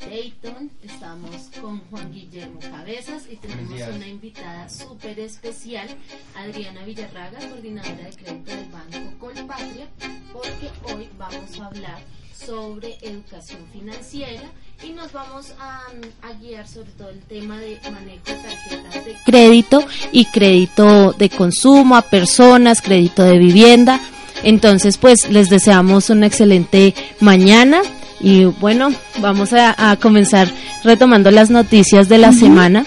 [0.00, 5.88] Dayton, estamos con Juan Guillermo Cabezas y tenemos una invitada súper especial,
[6.34, 9.88] Adriana Villarraga, coordinadora de crédito del Banco Colpatria,
[10.32, 12.02] porque hoy vamos a hablar
[12.34, 14.42] sobre educación financiera
[14.82, 15.82] y nos vamos a,
[16.22, 21.28] a, guiar sobre todo el tema de manejo de tarjetas de crédito y crédito de
[21.28, 24.00] consumo a personas, crédito de vivienda.
[24.42, 27.82] Entonces, pues les deseamos una excelente mañana
[28.20, 30.48] y bueno, vamos a, comenzar
[30.84, 32.84] retomando las noticias de la semana.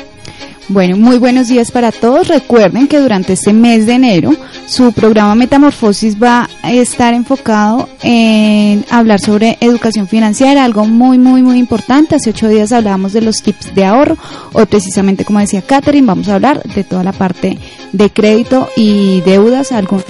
[0.70, 2.30] Bueno, muy buenos días para todos.
[2.30, 4.32] Recuerden que durante este mes de enero
[4.66, 11.42] su programa Metamorfosis va a estar enfocado en hablar sobre educación financiera, algo muy, muy,
[11.42, 12.16] muy importante.
[12.16, 14.18] Hace ocho días hablábamos de los tips de ahorro.
[14.54, 17.58] Hoy precisamente, como decía Catherine, vamos a hablar de toda la parte
[17.92, 20.02] de crédito y deudas, algo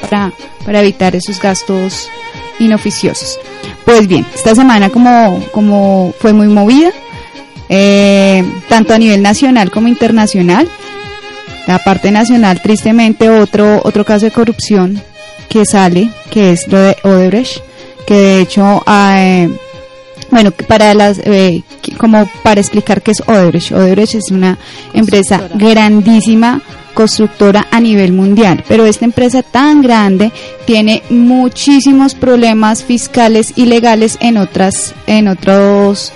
[0.00, 0.32] para,
[0.64, 2.08] para evitar esos gastos
[2.58, 3.38] inoficiosos.
[3.86, 6.90] Pues bien, esta semana como, como fue muy movida,
[7.68, 10.68] eh, tanto a nivel nacional como internacional,
[11.68, 15.00] la parte nacional, tristemente, otro, otro caso de corrupción
[15.48, 17.62] que sale, que es lo de Odebrecht,
[18.08, 19.48] que de hecho, eh,
[20.32, 21.62] bueno, para las, eh,
[21.96, 24.58] como para explicar qué es Odebrecht, Odebrecht es una
[24.94, 26.60] empresa grandísima,
[26.96, 30.32] constructora a nivel mundial, pero esta empresa tan grande
[30.64, 36.12] tiene muchísimos problemas fiscales y legales en otras en otros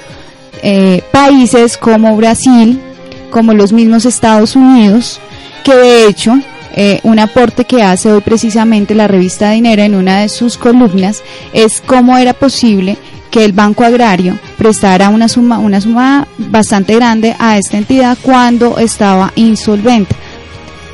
[0.63, 2.81] eh, países como Brasil,
[3.31, 5.21] como los mismos Estados Unidos,
[5.65, 6.33] que de hecho
[6.75, 11.23] eh, un aporte que hace hoy precisamente la revista Dinero en una de sus columnas
[11.53, 12.97] es cómo era posible
[13.31, 18.79] que el Banco Agrario prestara una suma, una suma bastante grande a esta entidad cuando
[18.79, 20.17] estaba insolvente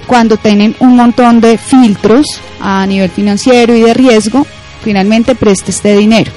[0.07, 4.47] cuando tienen un montón de filtros a nivel financiero y de riesgo,
[4.83, 6.33] finalmente presta este dinero.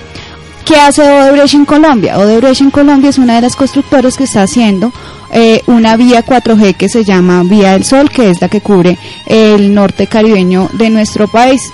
[0.66, 2.20] ¿Qué hace Odebrecht en Colombia?
[2.20, 4.92] Odebrecht en Colombia es una de las constructoras que está haciendo
[5.32, 8.98] eh, una vía 4G que se llama Vía del Sol, que es la que cubre
[9.26, 11.72] el norte caribeño de nuestro país.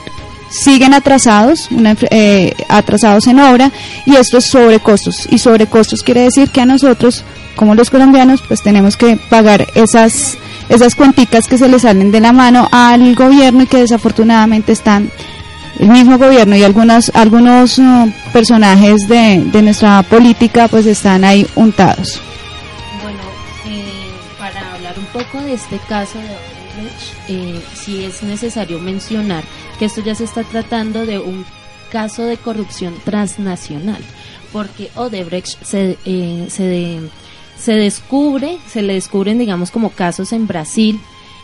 [0.50, 1.68] Siguen atrasados,
[2.10, 3.72] eh, atrasados en obra
[4.06, 5.28] y esto es sobrecostos.
[5.30, 7.24] Y sobrecostos quiere decir que a nosotros,
[7.56, 10.38] como los colombianos, pues tenemos que pagar esas
[10.70, 15.12] esas cuenticas que se le salen de la mano al gobierno y que desafortunadamente están
[15.80, 21.46] el mismo gobierno y algunos algunos uh, personajes de, de, nuestra política pues están ahí
[21.56, 22.22] untados.
[23.04, 23.20] Bueno,
[23.68, 24.10] eh,
[24.40, 29.44] para hablar un poco de este caso de Odebrecht, eh, sí es necesario mencionar
[29.78, 31.46] que esto ya se está tratando de un
[31.92, 34.02] caso de corrupción transnacional,
[34.52, 37.10] porque Odebrecht se, eh, se de,
[37.58, 41.00] se descubre, se le descubren, digamos, como casos en Brasil,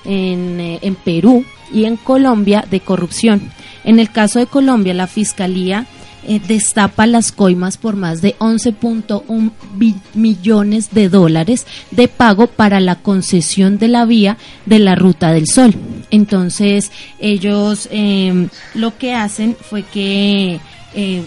[0.06, 3.52] en, eh, en Perú y en Colombia de corrupción.
[3.84, 5.88] En el caso de Colombia, la Fiscalía
[6.24, 9.52] eh, destapa las coimas por más de 11.1
[10.14, 15.48] millones de dólares de pago para la concesión de la vía de la Ruta del
[15.48, 15.74] Sol.
[16.12, 20.60] Entonces, ellos em, lo que hacen fue que
[20.94, 21.24] eh,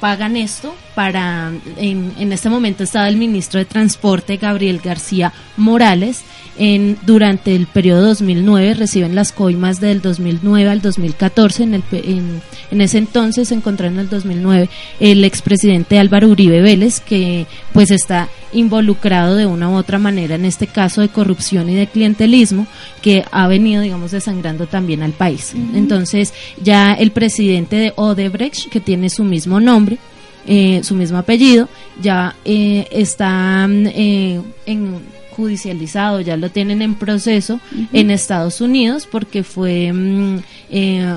[0.00, 6.22] pagan esto para, en, en, este momento estaba el ministro de Transporte, Gabriel García Morales,
[6.56, 12.40] en, durante el periodo 2009, reciben las coimas del 2009 al 2014, en, el, en,
[12.70, 17.90] en ese entonces se encontró en el 2009 el expresidente Álvaro Uribe Vélez, que pues
[17.90, 22.66] está involucrado de una u otra manera en este caso de corrupción y de clientelismo
[23.02, 25.52] que ha venido, digamos, desangrando también al país.
[25.74, 26.32] Entonces,
[26.62, 29.98] ya el presidente de Odebrecht, que tiene su mismo nombre,
[30.46, 31.68] eh, su mismo apellido,
[32.00, 35.00] ya eh, está eh, en
[35.36, 37.60] judicializado, ya lo tienen en proceso
[37.92, 40.38] en Estados Unidos porque fue, mm,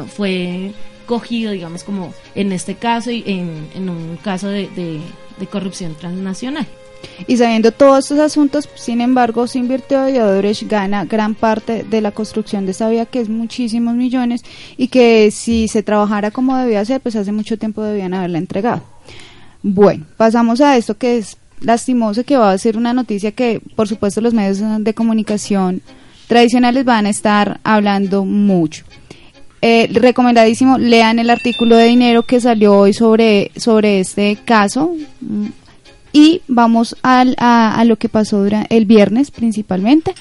[0.08, 0.74] fue
[1.06, 6.68] cogido, digamos, como en este caso y en, un caso de, de corrupción transnacional.
[7.28, 12.02] Y sabiendo todos estos asuntos, sin embargo, se invirtió y Odebrecht gana gran parte de
[12.02, 14.44] la construcción de esa vía, que es muchísimos millones,
[14.78, 18.82] y que si se trabajara como debía ser, pues hace mucho tiempo debían haberla entregado.
[19.62, 23.88] Bueno, pasamos a esto que es lastimoso, que va a ser una noticia que, por
[23.88, 25.82] supuesto, los medios de comunicación
[26.28, 28.86] tradicionales van a estar hablando mucho.
[29.62, 34.96] Eh, recomendadísimo, lean el artículo de dinero que salió hoy sobre, sobre este caso
[36.14, 40.14] y vamos al, a, a, lo que pasó el viernes principalmente,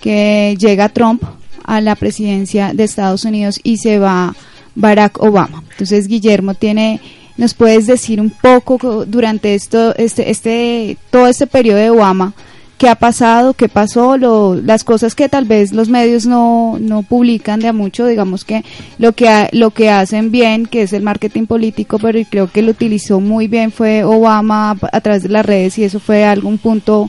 [0.00, 1.22] que llega Trump
[1.64, 4.34] a la presidencia de Estados Unidos y se va
[4.74, 5.62] Barack Obama.
[5.72, 7.00] Entonces, Guillermo tiene
[7.36, 12.34] ¿Nos puedes decir un poco durante esto, este, este, todo este periodo de Obama,
[12.82, 17.02] qué ha pasado, qué pasó, lo, las cosas que tal vez los medios no, no
[17.04, 18.64] publican de a mucho, digamos que
[18.98, 22.72] lo que lo que hacen bien, que es el marketing político, pero creo que lo
[22.72, 27.08] utilizó muy bien fue Obama a, través de las redes y eso fue algún punto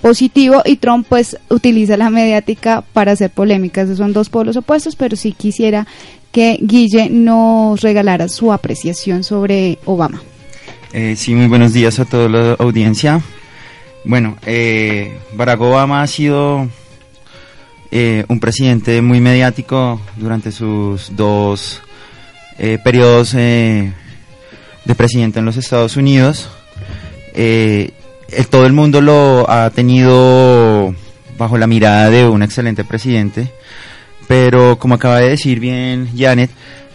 [0.00, 3.88] positivo y Trump pues utiliza la mediática para hacer polémicas.
[3.96, 5.88] son dos polos opuestos, pero sí quisiera
[6.32, 10.20] que Guille nos regalara su apreciación sobre Obama.
[10.92, 13.20] Eh, sí, muy buenos días a toda la audiencia.
[14.04, 16.68] Bueno, eh, Barack Obama ha sido
[17.90, 21.82] eh, un presidente muy mediático durante sus dos
[22.58, 23.92] eh, periodos de
[24.96, 26.48] presidente en los Estados Unidos.
[28.50, 30.94] todo el mundo lo ha tenido
[31.36, 33.52] bajo la mirada de un excelente presidente
[34.28, 36.50] pero como acaba de decir bien Janet,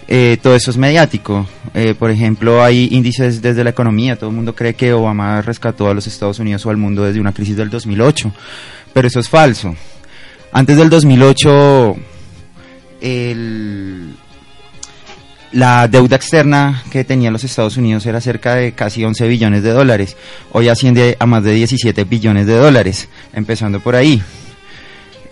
[0.07, 1.47] eh, todo eso es mediático.
[1.73, 4.15] Eh, por ejemplo, hay índices desde la economía.
[4.15, 7.19] Todo el mundo cree que Obama rescató a los Estados Unidos o al mundo desde
[7.19, 8.31] una crisis del 2008,
[8.93, 9.75] pero eso es falso.
[10.51, 11.95] Antes del 2008,
[15.53, 19.71] la deuda externa que tenía los Estados Unidos era cerca de casi 11 billones de
[19.71, 20.15] dólares.
[20.51, 24.21] Hoy asciende a más de 17 billones de dólares, empezando por ahí.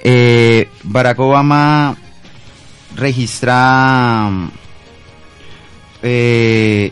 [0.04, 1.96] Eh, Barack Obama
[2.96, 4.30] registra
[6.02, 6.92] eh,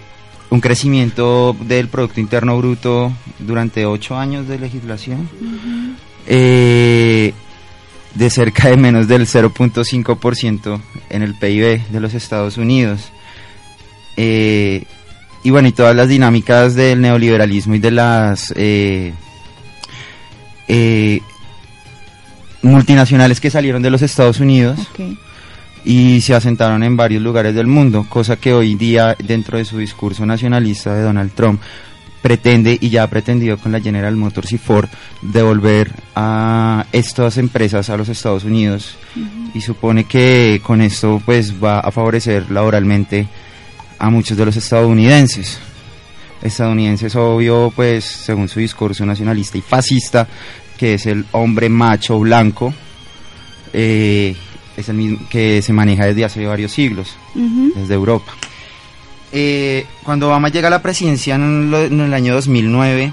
[0.51, 5.27] un crecimiento del Producto Interno Bruto durante ocho años de legislación
[6.27, 7.33] eh,
[8.13, 13.11] de cerca de menos del 0.5% en el PIB de los Estados Unidos.
[14.15, 18.53] y bueno, y todas las dinámicas del neoliberalismo y de las
[22.61, 24.79] multinacionales que salieron de los Estados Unidos
[25.85, 29.77] y se asentaron en varios lugares del mundo, cosa que hoy día dentro de su
[29.77, 31.61] discurso nacionalista de Donald Trump
[32.21, 34.89] pretende y ya ha pretendido con la General Motors y Ford
[35.21, 38.97] devolver a estas empresas a los Estados Unidos
[39.53, 43.27] y supone que con esto pues va a favorecer laboralmente
[43.97, 45.59] a muchos de los estadounidenses.
[46.41, 50.27] Estadounidenses obvio pues según su discurso nacionalista y fascista
[50.79, 52.73] que es el hombre macho blanco,
[53.73, 54.33] eh,
[54.77, 57.17] es el mismo que se maneja desde hace varios siglos,
[57.75, 58.31] desde Europa.
[59.33, 63.11] Eh, cuando Obama llega a la presidencia en, el año 2009,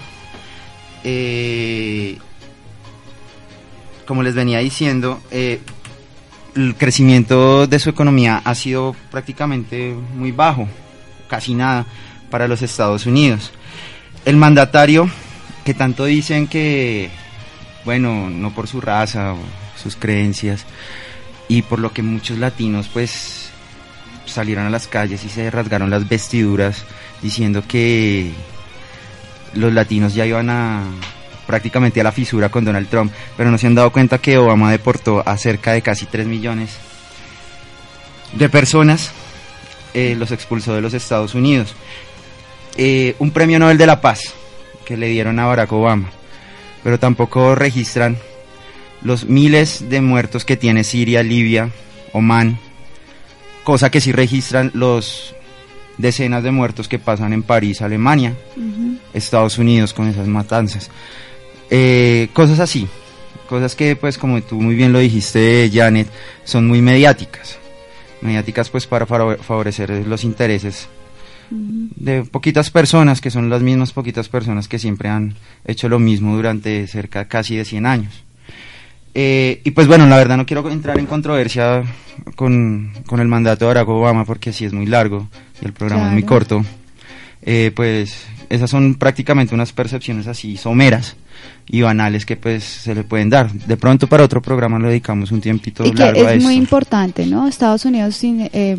[1.03, 2.19] eh,
[4.07, 10.69] como les venía diciendo, el crecimiento de su economía ha sido prácticamente muy bajo,
[11.29, 11.85] casi nada
[12.31, 13.51] para los Estados Unidos.
[14.25, 15.11] El mandatario,
[15.65, 17.11] que tanto dicen que
[17.87, 19.39] bueno, no por su raza o
[19.81, 20.67] sus creencias,
[21.49, 23.51] y por lo que muchos latinos pues
[24.27, 26.85] salieron a las calles y se rasgaron las vestiduras
[27.23, 28.33] diciendo que
[29.55, 30.83] los latinos ya iban a
[31.47, 34.73] prácticamente a la fisura con Donald Trump, pero no se han dado cuenta que Obama
[34.73, 36.77] deportó a cerca de casi 3 millones
[38.33, 39.13] de personas,
[39.95, 41.77] eh, los expulsó de los Estados Unidos.
[42.77, 44.35] Eh, un premio Nobel de la Paz
[44.85, 46.11] que le dieron a Barack Obama
[46.87, 48.17] pero tampoco registran
[49.03, 51.71] los miles de muertos que tiene Siria, Libia,
[52.13, 52.61] Oman,
[53.65, 55.35] cosa que sí registran los
[55.99, 58.35] decenas de muertos que pasan en París, Alemania,
[59.13, 60.89] Estados Unidos con esas matanzas.
[61.71, 62.87] Eh, cosas así,
[63.49, 66.07] cosas que pues como tú muy bien lo dijiste Janet,
[66.45, 67.59] son muy mediáticas,
[68.21, 70.87] mediáticas pues para favorecer los intereses
[71.51, 75.35] de poquitas personas, que son las mismas poquitas personas que siempre han
[75.65, 78.25] hecho lo mismo durante cerca casi de 100 años.
[79.15, 81.83] Eh, y pues bueno, la verdad no quiero entrar en controversia
[82.35, 85.29] con, el mandato de Barack Obama porque sí es muy largo
[85.63, 86.63] y el programa es muy corto.
[87.43, 91.17] Eh, pues esas son prácticamente unas percepciones así someras
[91.69, 93.51] y banales que pues se le pueden dar.
[93.53, 97.49] De pronto para otro programa le dedicamos un tiempito y largo es muy importante, ¿no?
[97.49, 98.77] Estados Unidos sin, eh,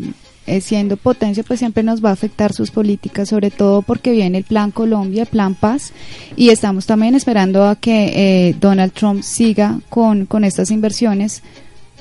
[0.47, 4.37] eh, siendo potencia, pues siempre nos va a afectar sus políticas, sobre todo porque viene
[4.37, 5.91] el Plan Colombia, el Plan Paz,
[6.37, 11.43] y estamos también esperando a que eh, Donald Trump siga con, con estas inversiones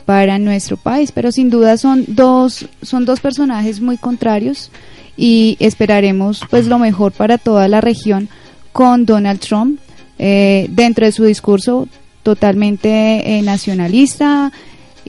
[0.04, 1.10] para nuestro país.
[1.10, 4.70] Pero sin duda son dos, son dos personajes muy contrarios
[5.16, 8.28] y esperaremos pues lo mejor para toda la región
[8.70, 9.80] con Donald Trump
[10.20, 11.88] eh, dentro de su discurso
[12.22, 14.52] totalmente nacionalista,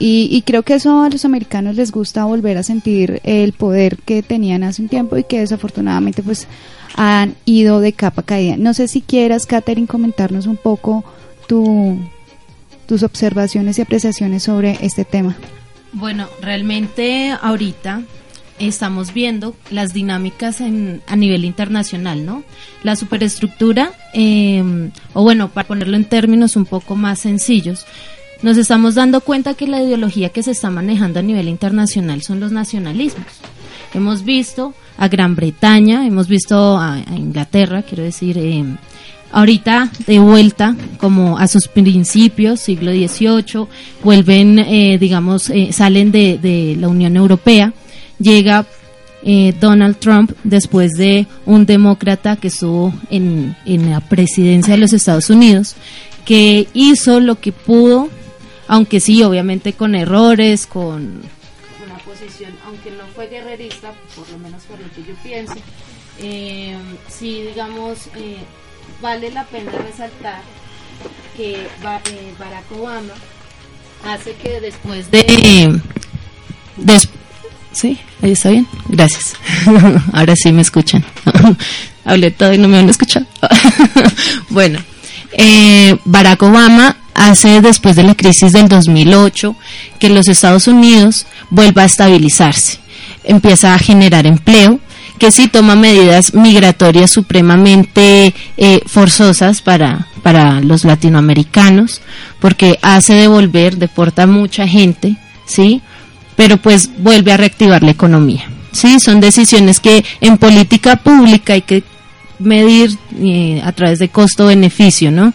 [0.00, 3.96] Y, y, creo que eso a los americanos les gusta volver a sentir el poder
[3.96, 6.46] que tenían hace un tiempo y que desafortunadamente pues
[6.94, 8.56] han ido de capa caída.
[8.56, 11.04] No sé si quieras, Katherine, comentarnos un poco
[11.48, 11.98] tu,
[12.86, 15.36] tus observaciones y apreciaciones sobre este tema.
[15.92, 18.02] Bueno, realmente ahorita
[18.58, 22.42] estamos viendo las dinámicas en, a nivel internacional, ¿no?
[22.82, 27.86] La superestructura, eh, o bueno, para ponerlo en términos un poco más sencillos,
[28.42, 32.40] nos estamos dando cuenta que la ideología que se está manejando a nivel internacional son
[32.40, 33.26] los nacionalismos.
[33.94, 38.64] Hemos visto a Gran Bretaña, hemos visto a, Inglaterra, quiero decir, eh,
[39.32, 43.66] ahorita de vuelta como a sus principios, siglo XVIII,
[44.02, 47.72] vuelven, eh, digamos, eh, salen de, de, la Unión Europea,
[48.18, 48.66] llega
[49.22, 54.92] eh, Donald Trump después de un demócrata que estuvo en, en la presidencia de los
[54.92, 55.74] Estados Unidos,
[56.24, 58.10] que hizo lo que pudo
[58.68, 61.22] aunque sí, obviamente con errores, con
[61.84, 65.54] una posición, aunque no fue guerrerista, por lo menos por lo que yo pienso,
[66.20, 66.76] eh,
[67.08, 68.38] sí, digamos, eh,
[69.02, 70.42] vale la pena resaltar
[71.36, 71.68] que eh,
[72.38, 73.14] Barack Obama
[74.04, 75.80] hace que después de...
[77.72, 77.98] ¿Sí?
[78.22, 78.66] Ahí está bien.
[78.88, 79.34] Gracias.
[80.12, 81.04] Ahora sí me escuchan.
[82.04, 83.26] Hablé todo y no me han escuchado.
[84.50, 84.80] bueno,
[85.32, 89.56] eh, Barack Obama hace después de la crisis del 2008
[89.98, 92.78] que los Estados Unidos vuelva a estabilizarse,
[93.24, 94.80] empieza a generar empleo,
[95.18, 102.00] que sí toma medidas migratorias supremamente eh, forzosas para, para los latinoamericanos,
[102.40, 105.82] porque hace devolver, deporta mucha gente, ¿sí?
[106.36, 108.48] Pero pues vuelve a reactivar la economía.
[108.70, 111.82] Sí, son decisiones que en política pública hay que
[112.38, 115.32] medir eh, a través de costo-beneficio, ¿no?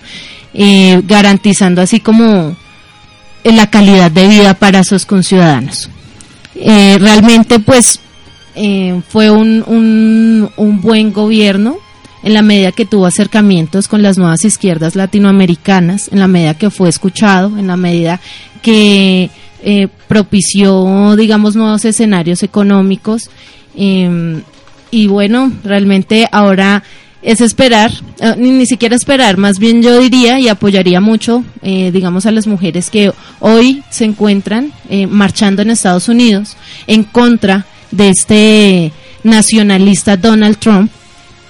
[0.55, 2.55] Eh, garantizando así como
[3.43, 5.89] la calidad de vida para sus conciudadanos.
[6.55, 7.99] Eh, realmente pues
[8.55, 11.77] eh, fue un, un, un, buen gobierno
[12.21, 16.69] en la medida que tuvo acercamientos con las nuevas izquierdas latinoamericanas, en la medida que
[16.69, 18.21] fue escuchado, en la medida
[18.61, 19.31] que
[19.63, 23.31] eh, propició, digamos, nuevos escenarios económicos.
[23.75, 26.83] y bueno, realmente ahora
[27.23, 32.25] es esperar, eh, ni, siquiera esperar, más bien yo diría y apoyaría mucho, eh, digamos,
[32.25, 38.09] a las mujeres que hoy se encuentran eh, marchando en Estados Unidos en contra de
[38.09, 38.91] este
[39.23, 40.91] nacionalista Donald Trump,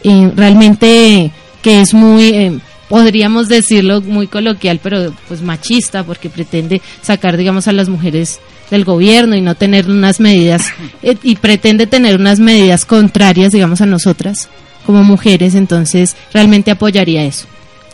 [0.04, 7.68] realmente que es muy, podríamos decirlo muy coloquial, pero pues machista, porque pretende sacar, digamos,
[7.68, 8.40] a las mujeres
[8.70, 10.66] del gobierno y no tener unas medidas,
[11.02, 14.50] y pretende tener unas medidas contrarias, digamos, a nosotras
[14.86, 17.48] como mujeres, entonces realmente apoyaría eso.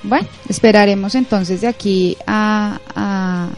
[0.03, 2.79] Bueno, esperaremos entonces de aquí a,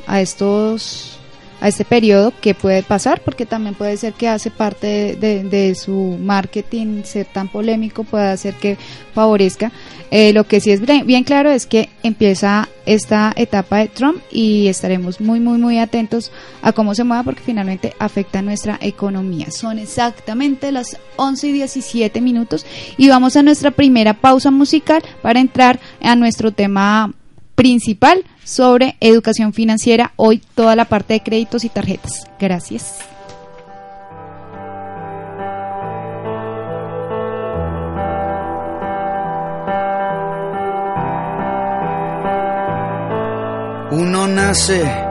[0.07, 1.19] a, estos
[1.61, 6.17] a este periodo que puede pasar, porque también puede ser que hace parte de, su
[6.19, 8.77] marketing ser tan polémico, puede hacer que
[9.13, 9.71] favorezca.
[10.09, 14.67] Eh, lo que sí es bien, claro es que empieza esta etapa de Trump y
[14.67, 16.31] estaremos muy, muy, muy atentos
[16.63, 19.51] a cómo se mueva porque finalmente afecta nuestra economía.
[19.51, 22.65] Son exactamente las 11 y 17 minutos
[22.97, 27.13] y vamos a nuestra primera pausa musical para entrar a nuestro tema
[27.55, 32.27] principal sobre educación financiera, hoy toda la parte de créditos y tarjetas.
[32.39, 32.99] Gracias.
[43.91, 45.10] Uno nace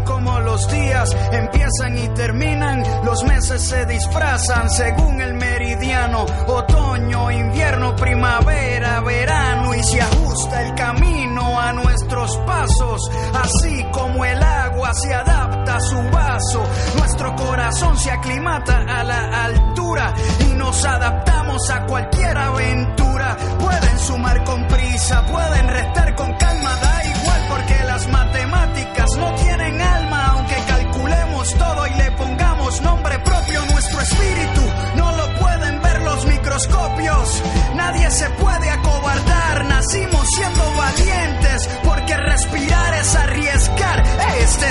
[0.00, 7.94] como los días empiezan y terminan, los meses se disfrazan según el meridiano, otoño, invierno,
[7.96, 15.14] primavera, verano y se ajusta el camino a nuestros pasos, así como el agua se
[15.14, 16.64] adapta a su vaso,
[16.96, 23.36] nuestro corazón se aclimata a la altura y nos adaptamos a cualquier aventura,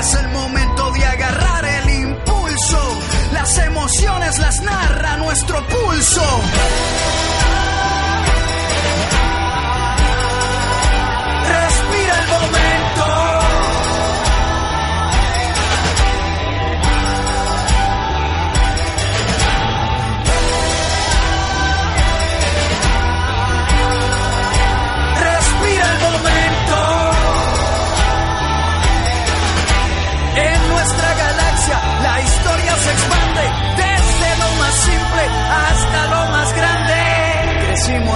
[0.02, 3.00] es el momento de agarrar el impulso.
[3.34, 6.42] Las emociones las narra nuestro pulso.
[11.48, 12.71] Respira el momento.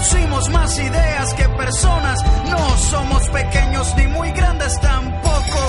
[0.00, 2.18] reproducimos más ideas que personas.
[2.48, 5.66] No somos pequeños ni muy grandes tampoco.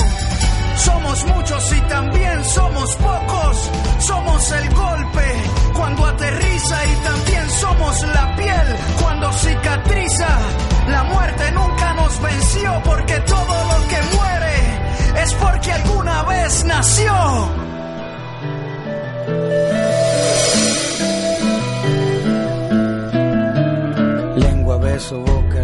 [0.78, 3.72] Somos muchos y también somos pocos.
[4.00, 5.26] Somos el golpe
[5.74, 10.28] cuando aterriza y también somos la piel cuando cicatriza.
[10.88, 12.51] La muerte nunca nos venció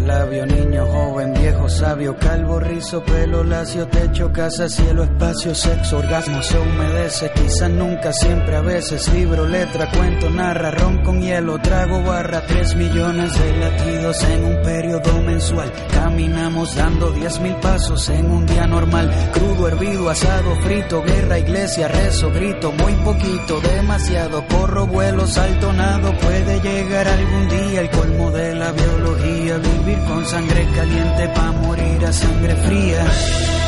[0.08, 6.42] labio, niño, joven, viejo, sabio, calvo, rizo, pelo, lacio, techo, casa, cielo, espacio, sexo, orgasmo,
[6.42, 12.02] se humedece, quizás nunca, siempre, a veces, libro, letra, cuento, narra, ron con hielo, trago,
[12.02, 15.72] barra, tres millones de latidos en un periodo mensual.
[15.90, 21.88] Caminamos dando diez mil pasos en un día normal, crudo, hervido, asado, frito, guerra, iglesia,
[21.88, 28.30] rezo, grito, muy poquito, demasiado, corro, vuelo, salto, nado, puede llegar algún día el colmo
[28.32, 33.67] de la biología, vivir con sangre caliente pa' morir a sangre fría.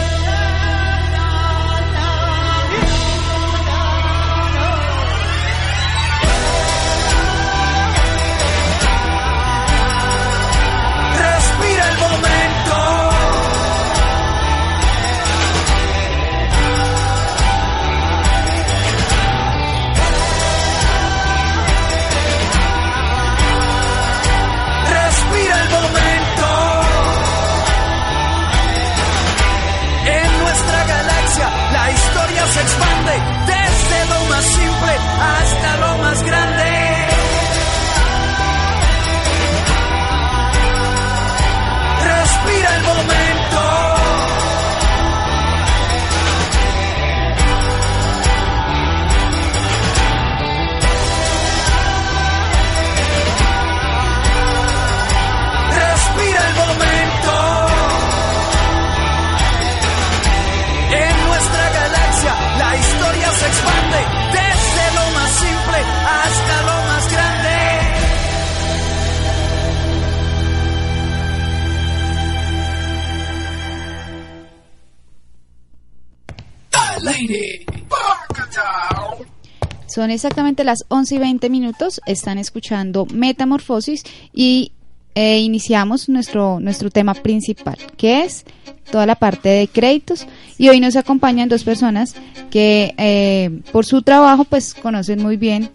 [79.90, 82.00] Son exactamente las 11 y 20 minutos.
[82.07, 84.70] Están escuchando Metamorfosis y
[85.16, 88.44] eh, iniciamos nuestro, nuestro tema principal, que es
[88.88, 90.29] toda la parte de créditos.
[90.59, 92.14] Y hoy nos acompañan dos personas
[92.50, 95.70] que eh, por su trabajo pues conocen muy bien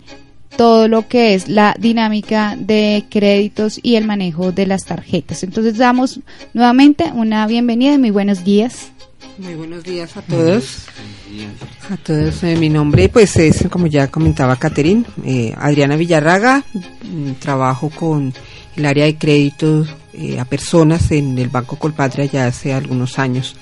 [0.55, 5.43] todo lo que es la dinámica de créditos y el manejo de las tarjetas.
[5.43, 6.21] Entonces damos
[6.53, 8.93] nuevamente una bienvenida y muy buenos días.
[9.37, 10.85] Muy buenos días a todos.
[11.89, 17.33] A todos, eh, mi nombre pues es, como ya comentaba Caterín, eh, Adriana Villarraga, mm,
[17.33, 18.33] trabajo con
[18.77, 23.57] el área de créditos eh, a personas en el Banco Colpatria ya hace algunos años.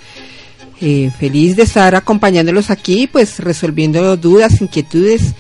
[0.79, 5.33] Eh, feliz de estar acompañándolos aquí, pues resolviendo dudas, inquietudes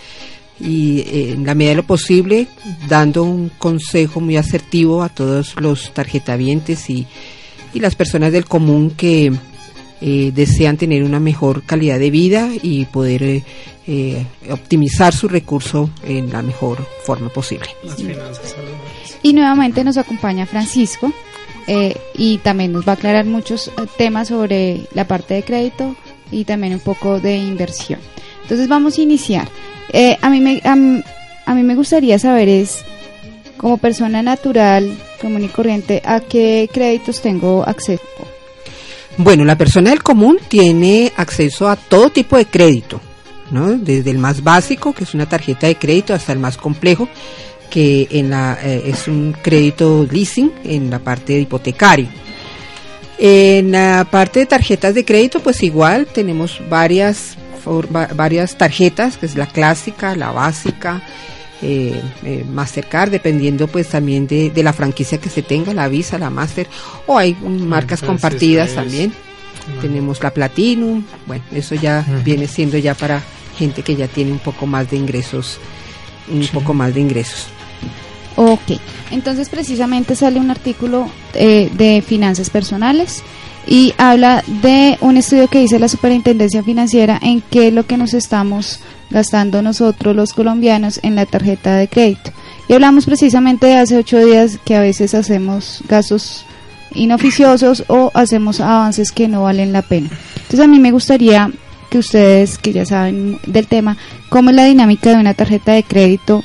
[0.59, 2.47] y en la medida de lo posible
[2.87, 7.05] dando un consejo muy asertivo a todos los tarjetavientes y,
[7.73, 9.31] y las personas del común que
[10.05, 13.43] eh, desean tener una mejor calidad de vida y poder eh,
[13.87, 17.69] eh, optimizar su recurso en la mejor forma posible.
[19.21, 21.13] Y nuevamente nos acompaña Francisco
[21.67, 25.95] eh, y también nos va a aclarar muchos eh, temas sobre la parte de crédito
[26.31, 28.01] y también un poco de inversión.
[28.41, 29.47] Entonces vamos a iniciar.
[29.93, 30.73] Eh, a, mí me, a,
[31.45, 32.83] a mí me gustaría saber es,
[33.55, 38.03] como persona natural, común y corriente, ¿a qué créditos tengo acceso?
[39.17, 42.99] Bueno, la persona del común tiene acceso a todo tipo de crédito,
[43.51, 43.73] ¿no?
[43.73, 47.07] Desde el más básico, que es una tarjeta de crédito, hasta el más complejo,
[47.69, 52.07] que en la, eh, es un crédito leasing en la parte de hipotecario.
[53.19, 57.37] En la parte de tarjetas de crédito, pues igual tenemos varias,
[58.15, 61.03] varias tarjetas, que es la clásica, la básica,
[61.63, 66.17] eh, eh, Mastercard, dependiendo pues también de, de, la franquicia que se tenga, la Visa,
[66.17, 66.67] la Master,
[67.07, 69.13] o hay marcas compartidas también.
[69.79, 73.23] Tenemos la Platinum, bueno, eso ya viene siendo ya para
[73.57, 75.57] gente que ya tiene un poco más de ingresos,
[76.29, 77.47] un poco más de ingresos.
[78.35, 78.79] Ok,
[79.11, 83.23] entonces precisamente sale un artículo eh, de finanzas personales
[83.65, 87.95] y habla de un estudio que dice la Superintendencia Financiera en qué es lo que
[87.95, 92.31] nos estamos gastando nosotros los colombianos en la tarjeta de crédito.
[92.67, 96.45] Y hablamos precisamente de hace ocho días que a veces hacemos gastos
[96.95, 100.09] inoficiosos o hacemos avances que no valen la pena.
[100.35, 101.51] Entonces a mí me gustaría
[101.89, 103.97] que ustedes, que ya saben del tema,
[104.29, 106.43] cómo es la dinámica de una tarjeta de crédito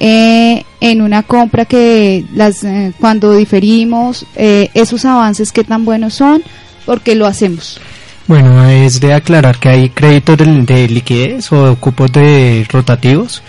[0.00, 6.14] eh, en una compra que las eh, cuando diferimos eh, esos avances que tan buenos
[6.14, 6.42] son
[6.86, 7.80] porque lo hacemos
[8.28, 13.42] bueno es de aclarar que hay créditos de, liquidez o cupos de rotativos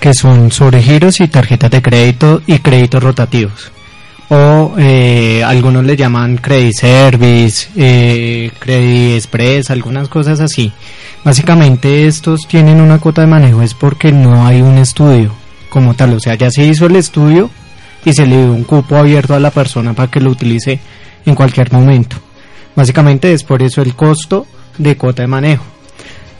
[0.00, 3.72] que son sobregiros y tarjetas de crédito y créditos rotativos.
[4.28, 4.74] O
[5.46, 7.68] algunos le llaman credit service
[8.58, 10.72] credit express algunas cosas así.
[11.24, 15.34] Básicamente estos tienen una cuota de manejo es porque no hay un estudio
[15.70, 17.50] como tal, o sea, ya se hizo el estudio
[18.04, 20.78] y se le dio un cupo abierto a la persona para que lo utilice
[21.24, 22.16] en cualquier momento.
[22.76, 24.46] Básicamente es por eso el costo
[24.78, 25.64] de cuota de manejo.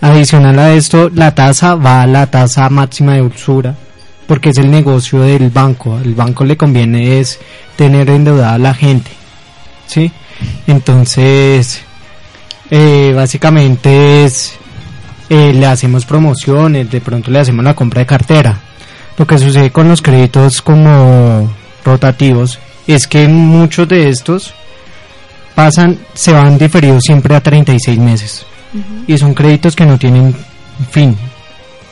[0.00, 3.74] Adicional a esto, la tasa va a la tasa máxima de usura,
[4.26, 5.96] porque es el negocio del banco.
[5.96, 7.38] Al banco le conviene es
[7.76, 9.10] tener endeudada a la gente,
[9.86, 10.12] ¿sí?
[10.66, 11.80] Entonces,
[12.70, 18.58] eh, básicamente eh, le hacemos promociones, de pronto le hacemos la compra de cartera.
[19.16, 21.50] Lo que sucede con los créditos como
[21.84, 24.54] rotativos es que muchos de estos
[25.54, 28.46] pasan, se van diferidos siempre a 36 meses.
[29.06, 30.34] Y son créditos que no tienen
[30.90, 31.16] fin.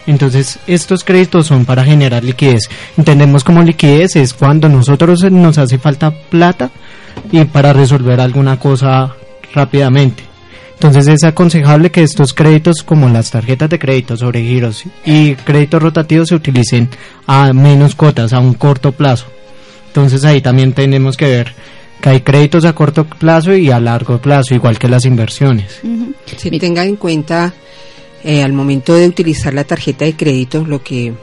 [0.06, 2.68] Entonces, estos créditos son para generar liquidez.
[2.96, 6.70] Entendemos como liquidez es cuando nosotros nos hace falta plata
[7.30, 9.14] y para resolver alguna cosa
[9.54, 10.24] rápidamente.
[10.74, 15.80] Entonces es aconsejable que estos créditos como las tarjetas de crédito sobre giros y créditos
[15.80, 16.88] rotativos se utilicen
[17.24, 19.26] a menos cuotas, a un corto plazo.
[19.86, 21.54] Entonces ahí también tenemos que ver
[22.02, 25.80] que hay créditos a corto plazo y a largo plazo, igual que las inversiones.
[26.36, 27.54] Si tenga en cuenta
[28.22, 31.14] eh, al momento de utilizar la tarjeta de crédito, lo que,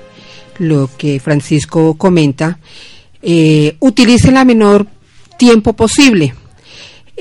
[0.57, 2.57] lo que Francisco comenta,
[3.21, 4.87] eh, utilice la menor
[5.37, 6.33] tiempo posible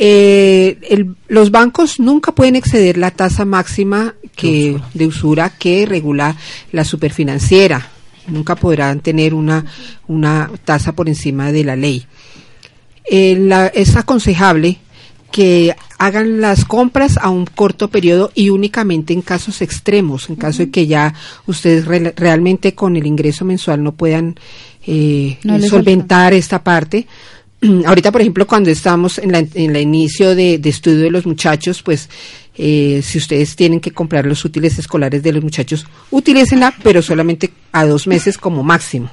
[0.01, 6.37] eh, los bancos nunca pueden exceder la tasa máxima que, de usura que regula
[6.71, 7.91] la superfinanciera.
[8.29, 9.65] Nunca podrán tener una,
[10.07, 12.07] una tasa por encima de la ley.
[13.11, 14.79] Eh, es aconsejable
[15.31, 20.59] que hagan las compras a un corto periodo y únicamente en casos extremos, en caso
[20.59, 21.15] de que ya
[21.47, 21.85] ustedes
[22.17, 24.37] realmente con el ingreso mensual no puedan
[24.87, 27.07] eh, solventar esta parte,
[27.87, 31.83] ahorita, por ejemplo, cuando estamos en la, en la inicio de, estudio de los muchachos,
[31.83, 32.09] pues
[32.57, 37.51] eh, si ustedes tienen que comprar los útiles escolares de los muchachos, utilícenla, pero solamente
[37.73, 39.11] a dos meses como máximo.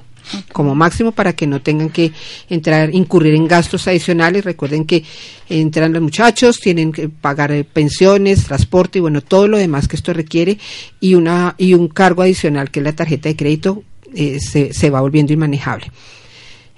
[0.51, 2.11] Como máximo para que no tengan que
[2.49, 4.45] entrar, incurrir en gastos adicionales.
[4.45, 5.03] Recuerden que
[5.49, 9.95] entran los muchachos, tienen que pagar eh, pensiones, transporte y bueno, todo lo demás que
[9.95, 10.57] esto requiere
[10.99, 13.83] y una y un cargo adicional que es la tarjeta de crédito
[14.13, 15.91] eh, se, se va volviendo inmanejable.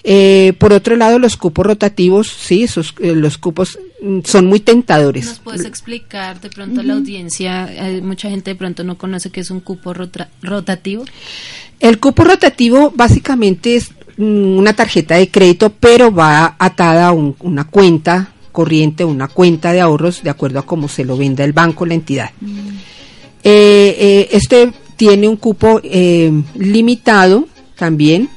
[0.10, 4.62] Eh, por otro lado, los cupos rotativos, sí, esos, eh, los cupos mm, son muy
[4.62, 5.26] tentadores.
[5.26, 7.70] ¿Nos puedes explicar de pronto a la audiencia?
[8.02, 9.94] mucha gente de pronto no conoce qué es un cupo
[10.42, 11.04] rotativo.
[11.82, 17.66] El cupo rotativo básicamente es mm, una tarjeta de crédito, pero va atada a una
[17.66, 21.86] cuenta corriente, una cuenta de ahorros, de acuerdo a cómo se lo venda el banco,
[21.86, 22.32] la entidad.
[22.40, 22.70] Mm.
[23.44, 25.82] Eh, este tiene un cupo
[26.56, 28.30] limitado también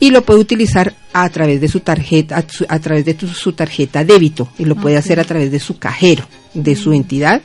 [0.00, 4.48] y lo puede utilizar a través de su tarjeta, a, través de su tarjeta débito
[4.58, 7.42] y lo puede hacer a través de su cajero, de su entidad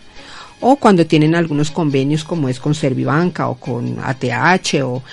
[0.60, 5.04] o cuando tienen algunos convenios como es con Servibanca o con ATH o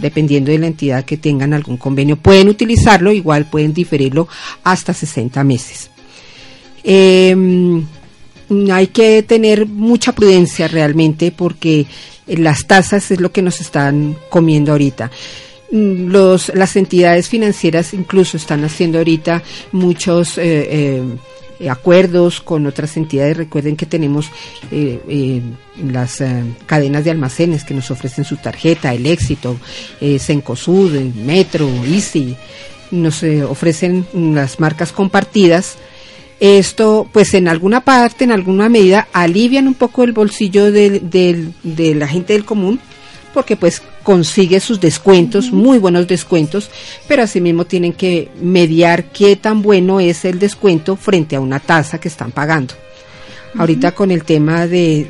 [0.00, 4.28] dependiendo de la entidad que tengan algún convenio, pueden utilizarlo, igual pueden diferirlo
[4.62, 5.90] hasta 60 meses.
[6.84, 7.84] Em,
[8.70, 11.86] hay que tener mucha prudencia realmente porque
[12.26, 15.10] las tasas es lo que nos están comiendo ahorita.
[15.70, 21.02] Mm, los, las entidades financieras incluso están haciendo ahorita muchos eh, eh,
[21.58, 23.36] eh, acuerdos con otras entidades.
[23.36, 24.26] Recuerden que tenemos
[24.70, 25.42] eh, eh,
[25.90, 26.22] las
[26.66, 29.56] cadenas de almacenes que nos ofrecen su tarjeta, el éxito,
[30.18, 32.36] Sencosud, Metro, Easy,
[32.90, 35.76] nos ofrecen las marcas compartidas.
[36.38, 41.94] Esto, pues en alguna parte, en alguna medida, alivian un poco el bolsillo de, de
[41.94, 42.78] la gente del común,
[43.32, 46.70] porque pues consigue sus descuentos, muy buenos descuentos,
[47.08, 51.98] pero asimismo tienen que mediar qué tan bueno es el descuento frente a una tasa
[51.98, 52.74] que están pagando.
[53.58, 55.08] Ahorita con el tema de,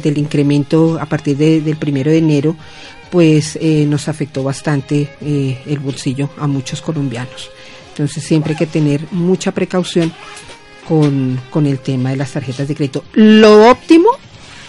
[0.00, 2.54] del incremento a partir del primero de enero,
[3.10, 7.50] pues eh, nos afectó bastante eh, el bolsillo a muchos colombianos.
[7.88, 10.12] Entonces siempre hay que tener mucha precaución
[10.86, 13.02] con, con el tema de las tarjetas de crédito.
[13.12, 14.10] Lo óptimo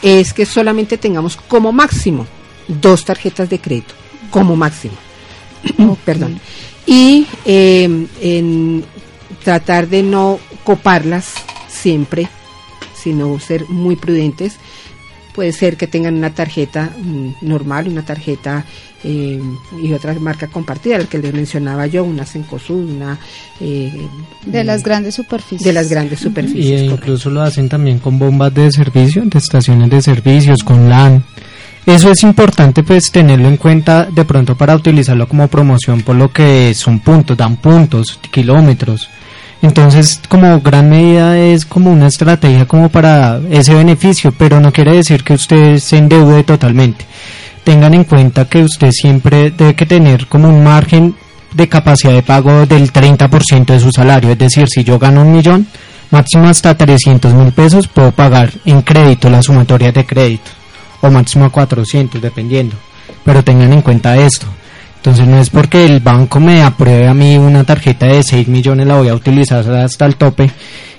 [0.01, 2.25] es que solamente tengamos como máximo
[2.79, 3.93] dos tarjetas de crédito
[4.29, 4.95] como máximo.
[6.05, 6.39] Perdón.
[6.85, 8.83] Y em, en
[9.43, 11.33] tratar de no coparlas
[11.67, 12.27] siempre,
[12.95, 14.55] sino ser muy prudentes.
[15.33, 18.65] Puede ser que tengan una tarjeta mm, normal, una tarjeta
[19.03, 23.17] em, y otra marca compartida, la que les mencionaba yo, una Sencosud, una...
[23.61, 24.07] Eh,
[24.45, 25.63] de las grandes superficies.
[25.63, 26.81] De las grandes superficies.
[26.81, 31.23] Y incluso lo hacen también con bombas de servicio, de estaciones de servicios, con LAN.
[31.85, 36.31] Eso es importante pues tenerlo en cuenta de pronto para utilizarlo como promoción por lo
[36.31, 39.09] que son puntos, dan puntos, kilómetros.
[39.63, 44.93] Entonces, como gran medida es como una estrategia como para ese beneficio, pero no quiere
[44.93, 47.05] decir que usted se endeude totalmente.
[47.63, 51.15] Tengan en cuenta que usted siempre debe que tener como un margen
[51.53, 54.31] de capacidad de pago del 30% de su salario.
[54.31, 55.67] Es decir, si yo gano un millón,
[56.11, 60.60] máximo hasta 300 mil pesos puedo pagar en crédito la sumatoria de crédito
[61.01, 62.75] o máximo a 400, dependiendo.
[63.25, 64.47] Pero tengan en cuenta esto.
[64.97, 68.85] Entonces no es porque el banco me apruebe a mí una tarjeta de 6 millones,
[68.85, 70.51] la voy a utilizar hasta el tope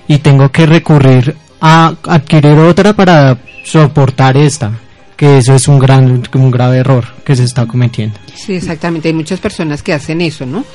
[0.07, 4.73] y tengo que recurrir a adquirir otra para soportar esta
[5.15, 8.19] que eso es un gran un grave error que se está cometiendo.
[8.35, 10.65] Sí, exactamente, hay muchas personas que hacen eso, ¿no?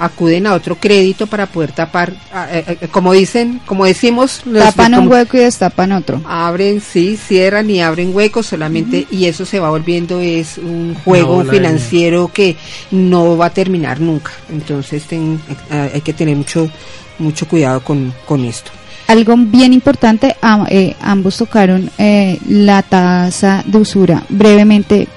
[0.00, 2.14] Acuden a otro crédito para poder tapar,
[2.50, 6.22] eh, eh, como dicen, como decimos, tapan un hueco y destapan otro.
[6.26, 11.44] Abren, sí, cierran y abren huecos solamente y eso se va volviendo es un juego
[11.44, 12.56] financiero que
[12.90, 14.32] no va a terminar nunca.
[14.50, 15.38] Entonces ten,
[15.70, 16.70] eh, hay que tener mucho
[17.18, 18.70] mucho cuidado con, con esto.
[19.06, 21.90] Algo bien importante, ambos tocaron
[22.48, 24.22] la tasa de usura.
[24.30, 25.08] Brevemente,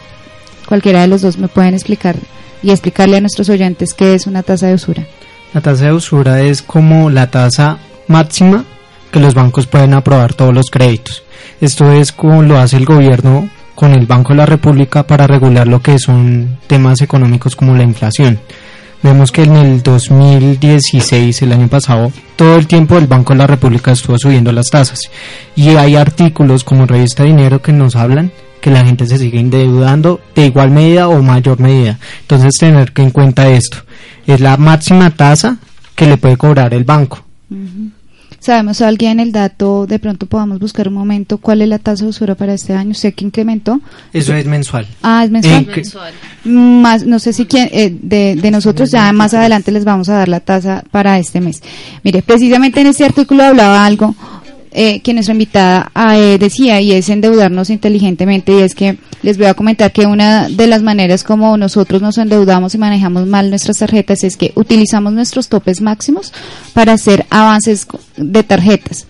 [0.68, 2.18] cualquiera de los dos me pueden explicar
[2.64, 5.06] y explicarle a nuestros oyentes qué es una tasa de usura.
[5.54, 8.66] La tasa de usura es como la tasa máxima
[9.12, 11.24] que los bancos pueden aprobar todos los créditos.
[11.62, 15.68] Esto es como lo hace el gobierno con el Banco de la República para regular
[15.68, 18.40] lo que son temas económicos como la inflación.
[19.04, 23.48] Vemos que en el 2016, el año pasado, todo el tiempo el Banco de la
[23.48, 25.00] República estuvo subiendo las tasas.
[25.58, 28.32] Y hay artículos como Revista Dinero que nos hablan
[28.64, 32.00] que la gente se sigue endeudando de igual medida o mayor medida.
[32.22, 33.80] Entonces tener que en cuenta esto.
[34.26, 35.58] Es la máxima tasa
[35.96, 37.26] que le puede cobrar el banco.
[38.40, 39.86] ¿Sabemos alguien el dato?
[39.86, 41.40] De pronto podamos buscar un momento.
[41.40, 42.94] ¿Cuál es la tasa de usura para este año?
[42.94, 43.82] ¿Sé que incrementó?
[44.14, 44.88] Eso es mensual.
[45.02, 46.14] Ah, es mensual.
[46.46, 50.14] Más, no sé si quién, eh, de, de nosotros ya más adelante les vamos a
[50.14, 51.62] dar la tasa para este mes.
[52.02, 54.16] Mire, precisamente en este artículo hablaba algo
[54.76, 59.46] eh, que nuestra invitada eh, decía y es endeudarnos inteligentemente y es que les voy
[59.46, 63.78] a comentar que una de las maneras como nosotros nos endeudamos y manejamos mal nuestras
[63.78, 66.34] tarjetas es que utilizamos nuestros topes máximos
[66.74, 67.86] para hacer avances
[68.18, 69.06] de tarjetas.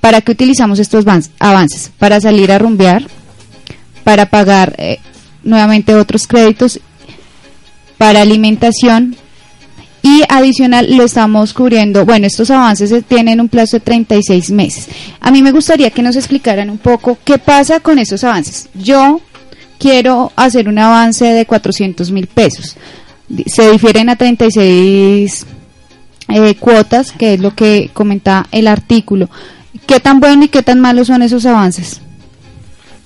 [0.00, 1.04] ¿Para qué utilizamos estos
[1.40, 1.90] avances?
[1.98, 3.04] Para salir a rumbear,
[4.04, 4.98] para pagar eh,
[5.42, 6.80] nuevamente otros créditos,
[7.98, 9.16] para alimentación,
[10.02, 14.88] y adicional lo estamos cubriendo, bueno, estos avances tienen un plazo de 36 meses.
[15.20, 18.68] A mí me gustaría que nos explicaran un poco qué pasa con esos avances.
[18.74, 19.20] Yo
[19.78, 22.76] quiero hacer un avance de 400 mil pesos.
[23.46, 25.46] Se difieren a 36
[26.28, 29.28] eh, cuotas, que es lo que comenta el artículo.
[29.86, 32.00] ¿Qué tan bueno y qué tan malo son esos avances?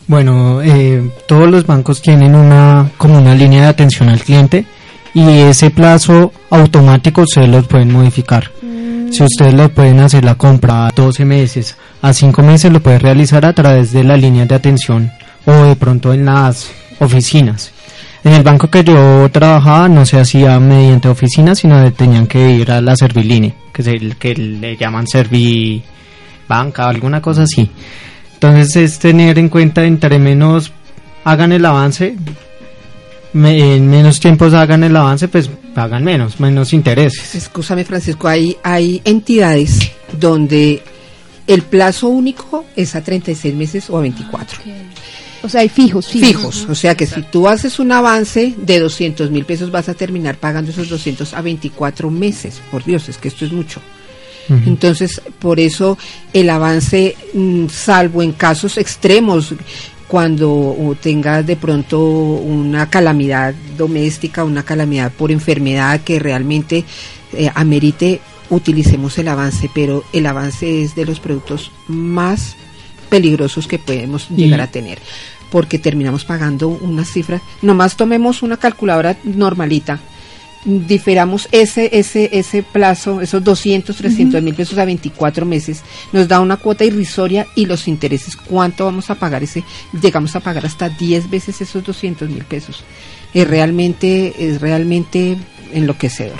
[0.07, 4.67] Bueno, eh, todos los bancos tienen una como una línea de atención al cliente
[5.15, 8.51] y ese plazo automático ustedes lo pueden modificar.
[9.11, 13.01] Si ustedes le pueden hacer la compra a 12 meses, a 5 meses lo pueden
[13.01, 15.13] realizar a través de la línea de atención
[15.47, 17.73] o de pronto en las oficinas.
[18.25, 22.73] En el banco que yo trabajaba no se hacía mediante oficina, sino tenían que ir
[22.73, 27.71] a la servilínea, que es el que le llaman servibanca, alguna cosa así.
[28.33, 30.73] Entonces es tener en cuenta entre menos
[31.25, 32.17] hagan el avance,
[33.35, 37.35] en menos tiempo hagan el avance, pues pagan menos, menos intereses.
[37.35, 39.79] Escúchame, Francisco, hay, hay entidades
[40.19, 40.83] donde
[41.47, 44.61] El plazo único es a 36 meses o a 24.
[45.43, 46.29] O sea, hay fijos, fijos.
[46.29, 49.95] Fijos, o sea que si tú haces un avance de 200 mil pesos vas a
[49.95, 52.63] terminar pagando esos 200 a 24 meses.
[52.71, 53.81] Por Dios, es que esto es mucho.
[54.49, 55.97] Entonces, por eso
[56.33, 59.55] el avance, mm, salvo en casos extremos,
[60.15, 66.85] cuando tengas de pronto una calamidad doméstica, una calamidad por enfermedad que realmente
[67.33, 72.55] eh, amerite, utilicemos el avance, pero el avance es de los productos más
[73.11, 75.01] peligrosos que podemos llegar a tener
[75.51, 77.43] porque terminamos pagando una cifra.
[77.61, 79.99] Nomás tomemos una calculadora normalita,
[80.65, 86.41] diferamos ese, ese, ese plazo, esos 200, 300 mil pesos a 24 meses, nos da
[86.41, 89.63] una cuota irrisoria y los intereses, ¿cuánto vamos a pagar ese?
[90.01, 92.83] Llegamos a pagar hasta 10 veces esos 200 mil pesos.
[93.33, 95.37] Es realmente, es realmente
[95.73, 96.39] enloquecedor.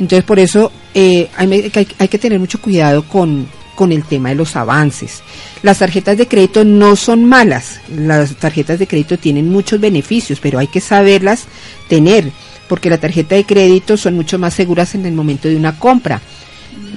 [0.00, 4.34] Entonces, por eso eh, hay, hay, que tener mucho cuidado con, con el tema de
[4.34, 5.22] los avances.
[5.62, 10.58] Las tarjetas de crédito no son malas, las tarjetas de crédito tienen muchos beneficios, pero
[10.58, 11.44] hay que saberlas
[11.88, 12.32] tener
[12.72, 16.22] porque la tarjeta de crédito son mucho más seguras en el momento de una compra.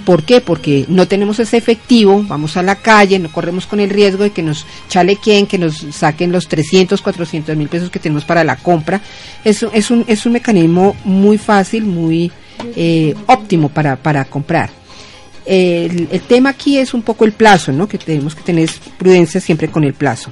[0.05, 0.39] ¿Por qué?
[0.39, 4.29] Porque no tenemos ese efectivo, vamos a la calle, no corremos con el riesgo de
[4.29, 8.55] que nos chalequen, que nos saquen los 300, 400 mil pesos que tenemos para la
[8.55, 9.01] compra.
[9.43, 12.31] Es, es, un, es un mecanismo muy fácil, muy
[12.73, 14.69] eh, óptimo para, para comprar.
[15.45, 17.85] El, el, tema aquí es un poco el plazo, ¿no?
[17.85, 20.31] Que tenemos que tener prudencia siempre con el plazo.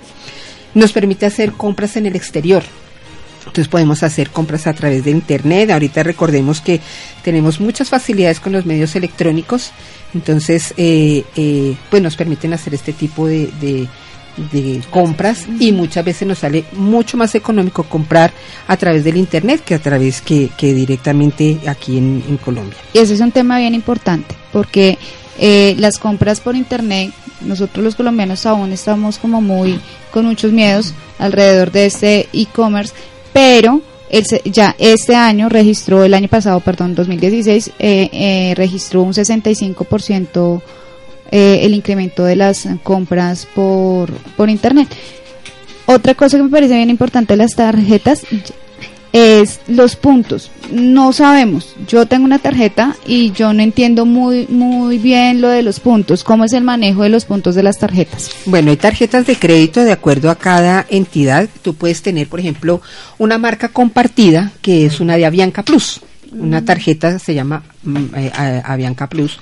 [0.73, 2.63] Nos permite hacer compras en el exterior.
[3.45, 5.71] Entonces podemos hacer compras a través de Internet.
[5.71, 6.79] Ahorita recordemos que
[7.23, 9.71] tenemos muchas facilidades con los medios electrónicos.
[10.13, 13.87] Entonces, eh, eh, pues nos permiten hacer este tipo de, de,
[14.89, 18.31] compras y muchas veces nos sale mucho más económico comprar
[18.67, 22.77] a través del Internet que a través que, que directamente aquí en, en, Colombia.
[22.93, 24.97] Y ese es un tema bien importante porque
[25.39, 29.79] eh, las compras por Internet, nosotros los colombianos aún estamos como muy
[30.11, 32.93] con muchos miedos alrededor de este e-commerce
[33.33, 33.81] pero
[34.45, 40.61] ya este año registró, el año pasado, perdón, 2016, eh, eh, registró un 65%
[41.31, 44.87] eh, el incremento de las compras por, por Internet.
[45.87, 48.21] Otra cosa que me parece bien importante las tarjetas,
[49.13, 50.51] es los puntos.
[50.71, 51.75] No sabemos.
[51.87, 56.23] Yo tengo una tarjeta y yo no entiendo muy muy bien lo de los puntos.
[56.23, 58.31] ¿Cómo es el manejo de los puntos de las tarjetas?
[58.45, 61.47] Bueno, hay tarjetas de crédito de acuerdo a cada entidad.
[61.61, 62.81] Tú puedes tener, por ejemplo,
[63.19, 66.01] una marca compartida que es una de Avianca Plus.
[66.31, 68.31] Una tarjeta se llama mm, eh,
[68.65, 69.39] Avianca Plus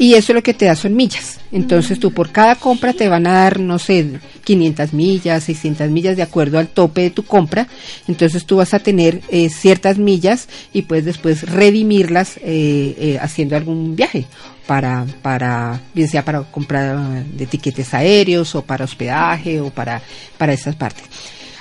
[0.00, 1.40] y eso lo que te da son millas.
[1.52, 6.16] Entonces tú por cada compra te van a dar, no sé, 500 millas, 600 millas
[6.16, 7.68] de acuerdo al tope de tu compra.
[8.08, 13.56] Entonces tú vas a tener eh, ciertas millas y puedes después redimirlas eh, eh, haciendo
[13.56, 14.24] algún viaje
[14.66, 20.00] para, para, bien sea para comprar de tiquetes aéreos o para hospedaje o para,
[20.38, 21.04] para esas partes.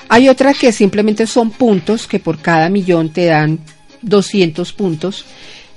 [0.08, 3.60] Hay otras que simplemente son puntos que por cada millón te dan
[4.02, 5.25] 200 puntos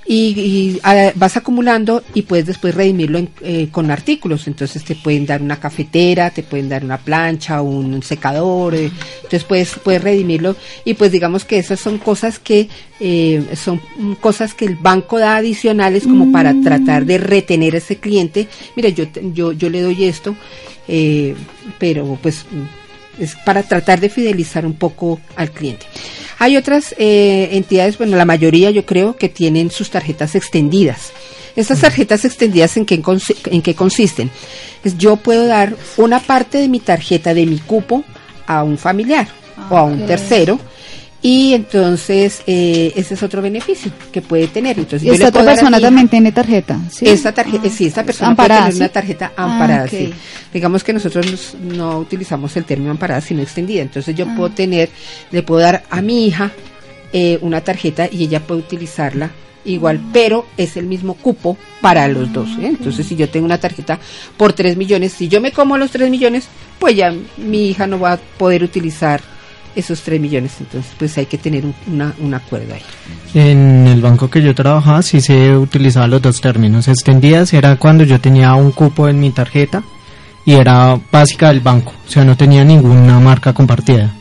[0.05, 0.79] y,
[1.15, 4.47] vas acumulando y puedes después redimirlo eh, con artículos.
[4.47, 8.75] Entonces te pueden dar una cafetera, te pueden dar una plancha, un, secador.
[8.75, 13.81] Eh, entonces puedes, puedes redimirlo y pues digamos que esas son cosas que eh, son
[14.19, 16.63] cosas que el banco da adicionales como para mm.
[16.63, 18.47] tratar de retener a ese cliente.
[18.75, 20.35] Mira, yo, yo, yo le doy esto,
[21.79, 22.45] pero pues
[23.19, 25.85] es para tratar de fidelizar un poco al cliente.
[26.39, 31.13] Hay otras eh, entidades, bueno, la mayoría yo creo que tienen sus tarjetas extendidas.
[31.55, 33.01] Estas tarjetas extendidas en qué,
[33.45, 34.31] en qué consisten?
[34.83, 38.03] Es yo puedo dar una parte de mi tarjeta, de mi cupo,
[38.47, 39.27] a un familiar
[39.69, 40.59] o a un tercero
[41.25, 44.77] y entonces eh, ese es otro beneficio que puede tener.
[44.77, 46.77] Entonces, ¿Y esta otra persona también tiene tarjeta?
[46.91, 47.07] ¿sí?
[47.07, 50.13] Esta tarjeta, sí, esta persona amparada, puede tener una tarjeta ah, amparada, sí.
[50.53, 53.81] Digamos que nosotros no utilizamos el término amparada, sino extendida.
[53.81, 54.55] Entonces yo puedo ah.
[54.55, 54.89] tener,
[55.31, 56.51] le puedo dar a mi hija
[57.13, 59.31] eh, una tarjeta y ella puede utilizarla
[59.63, 62.49] igual, pero es el mismo cupo para los dos.
[62.59, 62.67] ¿eh?
[62.67, 63.97] Entonces, si yo tengo una tarjeta
[64.35, 67.97] por 3 millones, si yo me como los 3 millones, pues ya mi hija no
[67.97, 69.21] va a poder utilizar
[69.75, 70.53] esos 3 millones.
[70.59, 72.81] Entonces, pues hay que tener un, una, un acuerdo ahí.
[73.33, 76.87] En el banco que yo trabajaba sí se utilizaban los dos términos.
[76.87, 79.83] Extendidas era cuando yo tenía un cupo en mi tarjeta
[80.45, 84.13] y era básica del banco, o sea, no tenía ninguna marca compartida.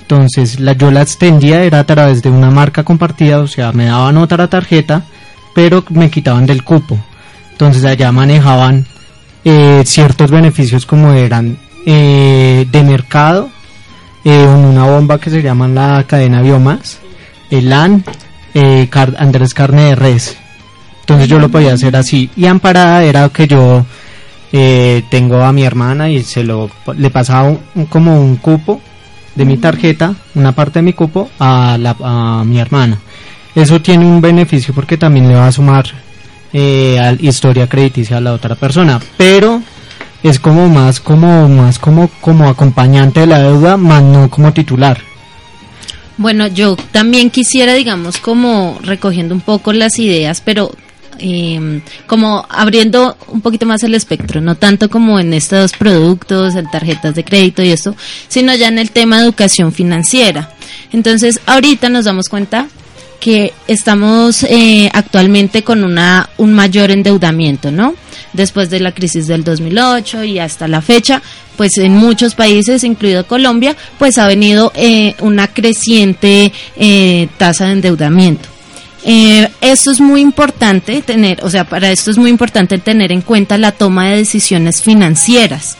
[0.00, 3.86] Entonces, la, yo la extendía era a través de una marca compartida, o sea, me
[3.86, 5.04] daban otra tarjeta,
[5.54, 6.98] pero me quitaban del cupo.
[7.52, 8.84] Entonces, allá manejaban
[9.44, 11.56] eh, ciertos beneficios como eran
[11.86, 13.50] eh, de mercado,
[14.24, 16.98] eh, una bomba que se llama la cadena Biomas,
[17.50, 18.04] el LAN,
[18.54, 20.36] eh, Andrés Carne de Res.
[21.00, 22.30] Entonces yo lo podía hacer así.
[22.36, 23.84] Y amparada era que yo
[24.52, 27.56] eh, tengo a mi hermana y se lo le pasaba
[27.88, 28.80] como un cupo
[29.34, 32.98] de mi tarjeta, una parte de mi cupo a, la, a mi hermana.
[33.54, 35.86] Eso tiene un beneficio porque también le va a sumar
[36.52, 39.62] eh, a historia crediticia a la otra persona, pero
[40.22, 44.98] es como más como más como como acompañante de la deuda, más no como titular.
[46.18, 50.70] Bueno, yo también quisiera, digamos, como recogiendo un poco las ideas, pero
[51.18, 56.70] eh, como abriendo un poquito más el espectro, no tanto como en estos productos, en
[56.70, 57.96] tarjetas de crédito y esto,
[58.28, 60.50] sino ya en el tema de educación financiera.
[60.92, 62.66] Entonces, ahorita nos damos cuenta
[63.22, 67.94] que estamos eh, actualmente con una un mayor endeudamiento, ¿no?
[68.32, 71.22] Después de la crisis del 2008 y hasta la fecha,
[71.56, 77.72] pues en muchos países, incluido Colombia, pues ha venido eh, una creciente eh, tasa de
[77.74, 78.48] endeudamiento.
[79.04, 83.20] Eh, esto es muy importante tener, o sea, para esto es muy importante tener en
[83.20, 85.76] cuenta la toma de decisiones financieras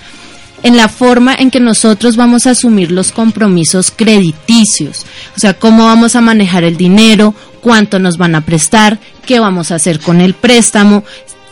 [0.62, 5.04] en la forma en que nosotros vamos a asumir los compromisos crediticios,
[5.36, 9.70] o sea, cómo vamos a manejar el dinero, cuánto nos van a prestar, qué vamos
[9.70, 11.04] a hacer con el préstamo,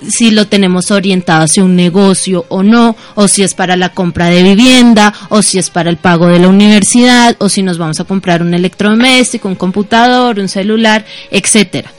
[0.08, 4.26] si lo tenemos orientado hacia un negocio o no, o si es para la compra
[4.26, 8.00] de vivienda, o si es para el pago de la universidad, o si nos vamos
[8.00, 11.92] a comprar un electrodoméstico, un computador, un celular, etcétera.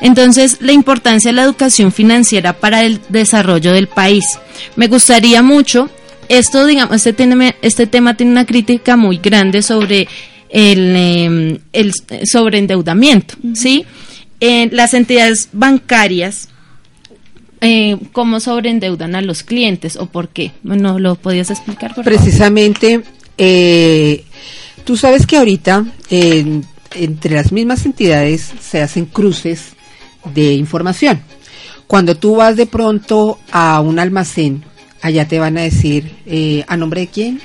[0.00, 4.38] Entonces, la importancia de la educación financiera para el desarrollo del país.
[4.76, 5.90] Me gustaría mucho,
[6.28, 10.08] esto, digamos, este tema, este tema tiene una crítica muy grande sobre
[10.48, 11.92] el, em, el
[12.24, 13.84] sobreendeudamiento, ¿sí?
[14.40, 16.48] Eh, las entidades bancarias
[17.60, 20.52] eh, cómo sobreendeudan a los clientes o por qué.
[20.62, 21.94] ¿No lo podías explicar?
[21.94, 23.02] Por Precisamente,
[23.36, 24.24] eh,
[24.84, 25.84] tú sabes que ahorita
[26.94, 29.72] entre las mismas entidades se hacen cruces
[30.34, 31.20] de información.
[31.86, 34.62] Cuando tú vas de pronto a un almacén,
[35.02, 37.40] allá te van a decir eh, a nombre de quién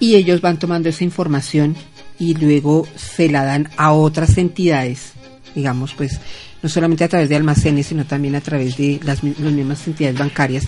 [0.00, 1.76] y ellos van tomando esa información
[2.18, 5.12] y luego se la dan a otras entidades,
[5.54, 6.20] digamos pues
[6.62, 10.64] no solamente a través de almacenes, sino también a través de las, mismas entidades bancarias,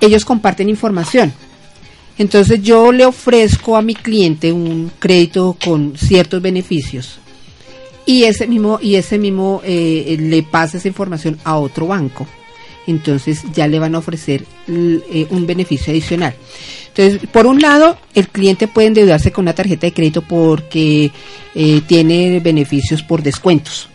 [0.00, 1.32] ellos comparten información.
[2.18, 7.18] Entonces yo le ofrezco a mi cliente un crédito con ciertos beneficios
[8.04, 12.26] y ese mismo y ese mismo eh, le pasa esa información a otro banco.
[12.86, 16.34] Entonces ya le van a ofrecer eh, un beneficio adicional.
[16.88, 21.10] Entonces, por un lado, el cliente puede endeudarse con una tarjeta de crédito porque
[21.54, 23.88] eh, tiene beneficios por descuentos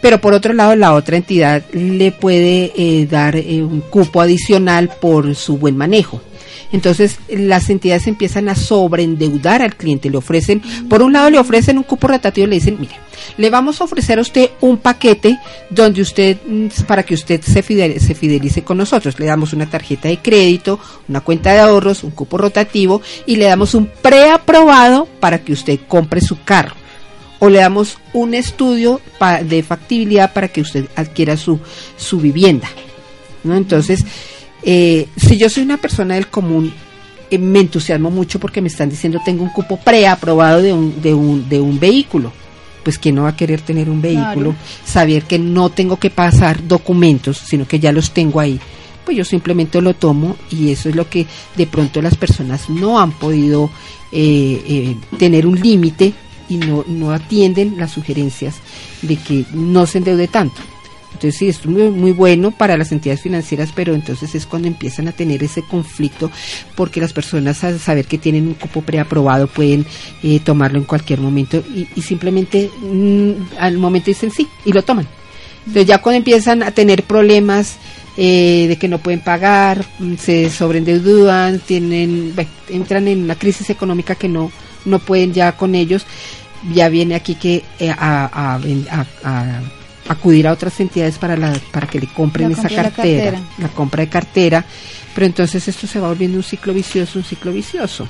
[0.00, 5.34] pero por otro lado la otra entidad le puede eh, dar un cupo adicional por
[5.34, 6.22] su buen manejo.
[6.72, 11.78] Entonces las entidades empiezan a sobreendeudar al cliente, le ofrecen, por un lado le ofrecen
[11.78, 12.94] un cupo rotativo, le dicen, mire,
[13.36, 17.62] le vamos a ofrecer a usted un paquete donde usted, mm, para que usted se
[17.62, 22.04] fidelice, se fidelice con nosotros, le damos una tarjeta de crédito, una cuenta de ahorros,
[22.04, 26.76] un cupo rotativo y le damos un preaprobado para que usted compre su carro
[27.40, 29.00] o le damos un estudio
[29.44, 31.58] de factibilidad para que usted adquiera su,
[31.96, 32.68] su vivienda.
[33.42, 33.56] ¿no?
[33.56, 34.04] Entonces,
[34.62, 36.72] eh, si yo soy una persona del común,
[37.30, 41.14] eh, me entusiasmo mucho porque me están diciendo tengo un cupo preaprobado de un, de
[41.14, 42.32] un, de un vehículo.
[42.82, 44.54] Pues que no va a querer tener un vehículo,
[44.86, 48.58] saber que no tengo que pasar documentos, sino que ya los tengo ahí
[49.04, 53.00] pues yo simplemente lo tomo y eso es lo que de pronto las personas no
[53.00, 53.70] han podido
[54.12, 56.12] eh, tener un límite
[56.50, 58.56] y no, no atienden las sugerencias
[59.02, 60.60] de que no se endeude tanto.
[61.20, 65.06] Entonces sí, es muy, muy, bueno para las entidades financieras, pero entonces es cuando empiezan
[65.06, 66.30] a tener ese conflicto
[66.74, 69.84] porque las personas al saber que tienen un cupo preaprobado pueden
[70.22, 75.06] eh, tomarlo en cualquier momento y, simplemente mm, al momento dicen sí y lo toman.
[75.66, 77.76] Entonces ya cuando empiezan a tener problemas
[78.16, 82.34] eh, de que no pueden pagar, mm, se sobreendeudan, tienen,
[82.70, 84.50] entran en una crisis económica que no,
[84.86, 86.06] no pueden ya con ellos,
[86.72, 88.58] ya viene aquí que eh, a,
[90.10, 94.08] acudir a otras entidades para la, para que le compren esa cartera, la, compra de
[94.08, 94.64] cartera,
[95.14, 98.08] pero entonces esto se va volviendo un ciclo vicioso, un ciclo vicioso.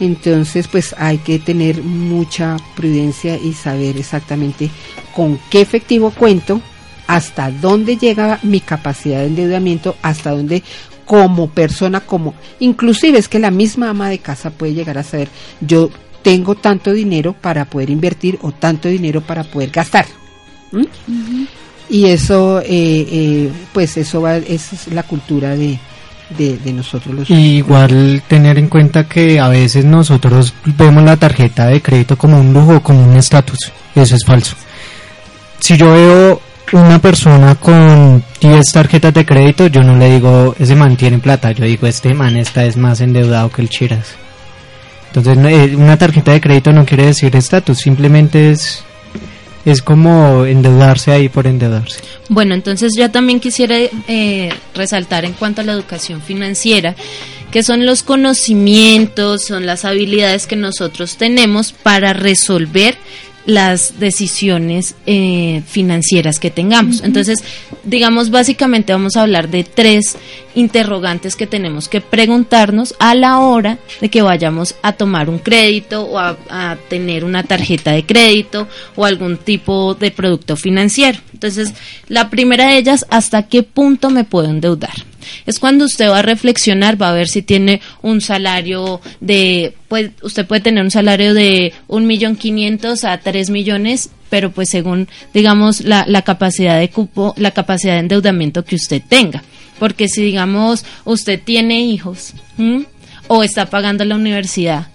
[0.00, 4.70] Entonces, pues hay que tener mucha prudencia y saber exactamente
[5.14, 6.62] con qué efectivo cuento,
[7.06, 10.62] hasta dónde llega mi capacidad de endeudamiento, hasta dónde
[11.04, 15.28] como persona, como inclusive es que la misma ama de casa puede llegar a saber,
[15.60, 15.90] yo
[16.22, 20.06] tengo tanto dinero para poder invertir o tanto dinero para poder gastar.
[21.88, 25.78] Y eso, eh, eh, pues eso va, es la cultura de,
[26.38, 31.82] de, nosotros los igual tener en cuenta que a veces nosotros vemos la tarjeta de
[31.82, 33.72] crédito como un lujo, como un estatus.
[33.94, 34.54] Eso es falso.
[35.58, 36.40] Si yo veo
[36.72, 41.50] una persona con 10 tarjetas de crédito, yo no le digo, ese man tiene plata,
[41.52, 44.14] yo digo, este man está es más endeudado que el Chiras.
[45.08, 48.84] Entonces, eh, una tarjeta de crédito no quiere decir estatus, simplemente es
[49.64, 52.00] es como endeudarse ahí por endeudarse.
[52.28, 53.76] Bueno, entonces yo también quisiera
[54.08, 56.94] eh, resaltar en cuanto a la educación financiera,
[57.50, 62.96] que son los conocimientos, son las habilidades que nosotros tenemos para resolver
[63.46, 67.02] las decisiones eh, financieras que tengamos.
[67.02, 67.42] Entonces,
[67.84, 70.16] digamos, básicamente vamos a hablar de tres
[70.54, 76.02] interrogantes que tenemos que preguntarnos a la hora de que vayamos a tomar un crédito
[76.02, 81.18] o a, a tener una tarjeta de crédito o algún tipo de producto financiero.
[81.40, 81.72] Entonces,
[82.08, 85.10] la primera de ellas, ¿hasta qué punto me puedo endeudar?
[85.46, 90.10] es cuando usted va a reflexionar, va a ver si tiene un salario de, pues
[90.22, 95.08] usted puede tener un salario de un millón quinientos a tres millones, pero pues según,
[95.34, 99.42] digamos, la, la capacidad de cupo, la capacidad de endeudamiento que usted tenga.
[99.78, 102.34] Porque si, digamos, usted tiene hijos,
[103.28, 104.88] o está pagando la universidad,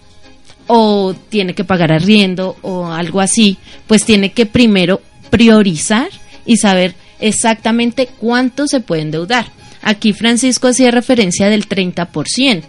[0.68, 6.10] o tiene que pagar arriendo, o algo así, pues tiene que primero priorizar
[6.46, 9.48] y saber exactamente cuánto se puede endeudar.
[9.82, 12.64] Aquí Francisco hacía referencia del 30%,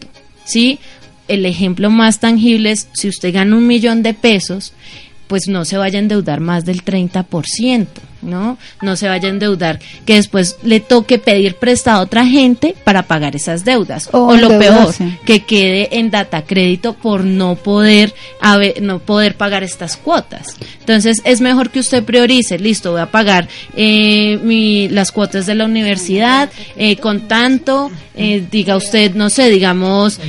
[0.45, 0.79] ¿sí?
[1.29, 4.73] El ejemplo más tangible es si usted gana un millón de pesos,
[5.27, 7.87] pues no se vaya a endeudar más del 30%.
[8.23, 8.59] ¿no?
[8.83, 13.05] No se vaya a endeudar, que después le toque pedir prestado a otra gente para
[13.05, 14.09] pagar esas deudas.
[14.13, 18.13] O, lo peor, que quede en data crédito por no poder,
[18.83, 20.57] no poder pagar estas cuotas.
[20.81, 25.55] Entonces es mejor que usted priorice, listo, voy a pagar eh, mi, las cuotas de
[25.55, 30.21] la universidad eh, con tanto, eh, diga usted, no sé, digamos,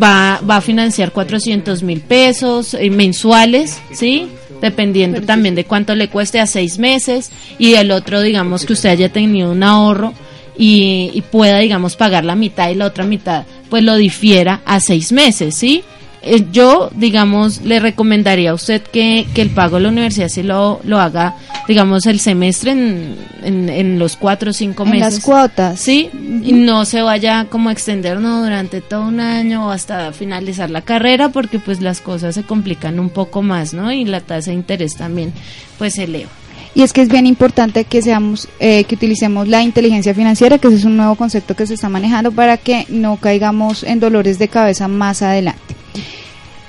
[0.00, 4.28] va, va a financiar 400 mil pesos mensuales, ¿sí?
[4.60, 8.90] dependiendo también de cuánto le cueste a seis meses y el otro, digamos, que usted
[8.90, 10.14] haya tenido un ahorro
[10.56, 14.80] y, y pueda, digamos, pagar la mitad y la otra mitad, pues lo difiera a
[14.80, 15.84] seis meses, ¿sí?
[16.26, 20.42] Eh, yo, digamos, le recomendaría a usted que, que el pago de la universidad sí
[20.42, 21.36] lo, lo haga,
[21.68, 24.96] digamos, el semestre en, en, los cuatro o cinco meses.
[24.96, 25.78] En las cuotas.
[25.78, 26.08] Sí,
[26.42, 28.42] y no se vaya como a extender ¿no?
[28.42, 32.98] durante todo un año o hasta finalizar la carrera porque pues las cosas se complican
[33.00, 33.92] un poco más, ¿no?
[33.92, 35.30] Y la tasa de interés también
[35.76, 36.30] pues se eleva.
[36.74, 40.68] Y es que es bien importante que seamos, eh, que utilicemos la inteligencia financiera, que
[40.68, 44.38] ese es un nuevo concepto que se está manejando para que no caigamos en dolores
[44.38, 45.83] de cabeza más adelante.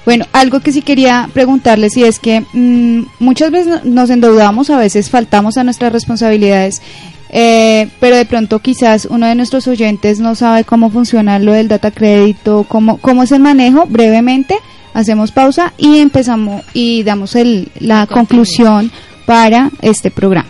[0.05, 4.78] Bueno, algo que sí quería preguntarles y es que mm, muchas veces nos endeudamos, a
[4.78, 6.82] veces faltamos a nuestras responsabilidades,
[7.30, 11.67] eh, pero de pronto quizás uno de nuestros oyentes no sabe cómo funciona lo del
[11.67, 14.55] data crédito, cómo, cómo es el manejo, brevemente
[14.93, 18.91] hacemos pausa y empezamos y damos el, la conclusión
[19.26, 20.49] para este programa.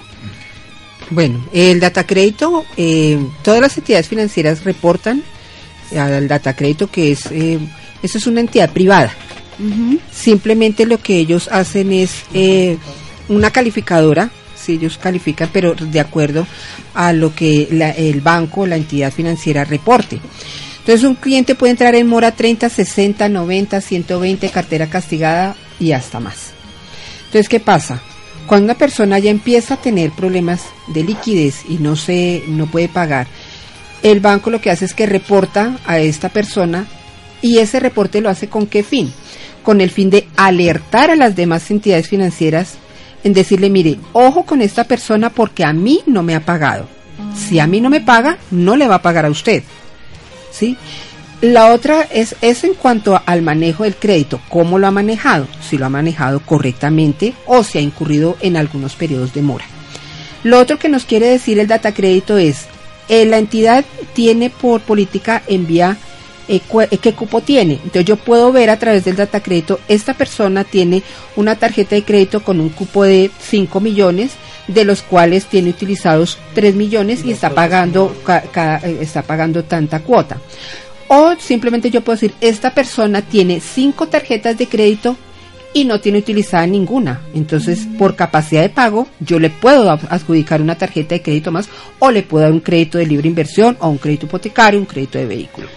[1.10, 5.24] Bueno, el data crédito, eh, todas las entidades financieras reportan
[5.98, 7.60] al data crédito que es, eh,
[8.04, 9.14] eso es una entidad privada
[10.12, 12.78] Simplemente lo que ellos hacen es eh,
[13.30, 16.46] una calificadora, si ellos califican, pero de acuerdo
[16.94, 17.68] a lo que
[17.98, 20.20] el banco, la entidad financiera reporte.
[20.80, 26.20] Entonces un cliente puede entrar en mora 30, 60, 90, 120, cartera castigada y hasta
[26.20, 26.52] más.
[27.26, 28.02] Entonces, ¿qué pasa?
[28.46, 32.88] Cuando una persona ya empieza a tener problemas de liquidez y no se no puede
[32.88, 33.28] pagar,
[34.04, 36.86] el banco lo que hace es que reporta a esta persona
[37.48, 39.12] y ese reporte lo hace con qué fin?
[39.66, 42.76] con el fin de alertar a las demás entidades financieras
[43.26, 46.88] en decirle, mire, ojo con esta persona porque a mí no me ha pagado.
[47.36, 49.64] Si a mí no me paga, no le va a pagar a usted.
[50.52, 50.78] ¿Sí?
[51.42, 55.78] La otra es, es en cuanto al manejo del crédito, cómo lo ha manejado, si
[55.78, 59.66] lo ha manejado correctamente o si ha incurrido en algunos periodos de mora.
[60.44, 62.68] Lo otro que nos quiere decir el data crédito es,
[63.10, 63.84] eh, la entidad
[64.14, 65.98] tiene por política envía
[66.48, 67.74] eh, eh, qué cupo tiene.
[67.74, 71.04] Entonces yo puedo ver a través del data crédito, esta persona tiene
[71.36, 74.32] una tarjeta de crédito con un cupo de 5 millones,
[74.68, 80.38] de los cuales tiene utilizados 3 millones y está pagando, eh, está pagando tanta cuota.
[81.08, 85.16] O simplemente yo puedo decir, esta persona tiene 5 tarjetas de crédito
[85.74, 87.22] y no tiene utilizada ninguna.
[87.34, 91.70] Entonces, por capacidad de pago, yo le puedo adjudicar una tarjeta de crédito más
[92.00, 95.18] o le puedo dar un crédito de libre inversión o un crédito hipotecario, un crédito
[95.18, 95.68] de vehículo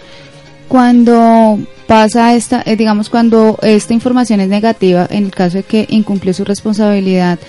[0.69, 5.85] cuando pasa esta, eh, digamos, cuando esta información es negativa, en el caso de que
[5.89, 7.39] incumplió su responsabilidad,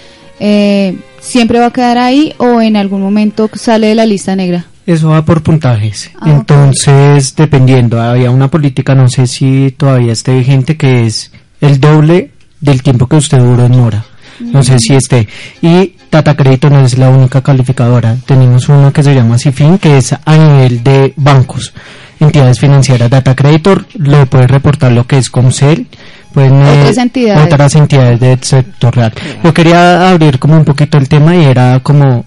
[0.41, 4.65] eh, ¿siempre va a quedar ahí o en algún momento sale de la lista negra?
[4.87, 6.11] Eso va por puntajes.
[6.19, 11.79] Ah, Entonces, dependiendo, había una política, no sé si todavía esté vigente, que es el
[11.79, 14.05] doble del tiempo que usted duró en mora.
[14.41, 15.29] No sé si esté.
[15.61, 18.17] Y Data Crédito no es la única calificadora.
[18.25, 21.75] Tenemos uno que se llama CIFIN, que es a nivel de bancos,
[22.21, 23.11] entidades financieras.
[23.11, 25.87] Data Creditor lo puede reportar lo que es Comcel,
[26.33, 27.45] pues otras entidades.
[27.45, 29.13] otras entidades del sector real.
[29.43, 32.25] Yo quería abrir como un poquito el tema y era como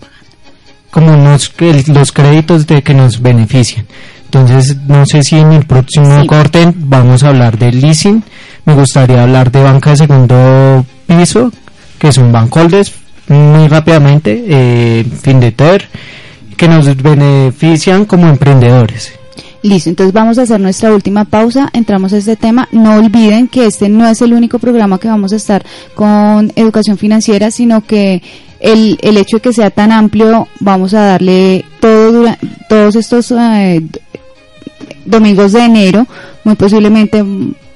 [0.93, 1.51] como nos,
[1.87, 3.85] los créditos de que nos benefician.
[4.25, 8.23] Entonces, no sé si en el próximo corte vamos a hablar de leasing.
[8.65, 11.51] Me gustaría hablar de banca de segundo piso,
[11.97, 12.93] que son bancolders,
[13.27, 15.87] muy rápidamente, eh, Findeter,
[16.57, 19.13] que nos benefician como emprendedores.
[19.63, 22.67] Listo, entonces vamos a hacer nuestra última pausa, entramos a este tema.
[22.73, 26.97] No olviden que este no es el único programa que vamos a estar con educación
[26.97, 28.21] financiera, sino que
[28.59, 32.25] el, el hecho de que sea tan amplio, vamos a darle todo
[32.67, 33.81] todos estos eh,
[35.05, 36.07] domingos de enero,
[36.43, 37.23] muy posiblemente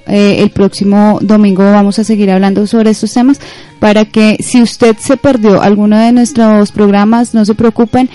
[0.07, 3.39] eh, el próximo domingo vamos a seguir hablando sobre estos temas
[3.79, 8.09] para que si usted se perdió alguno de nuestros programas, no se preocupen,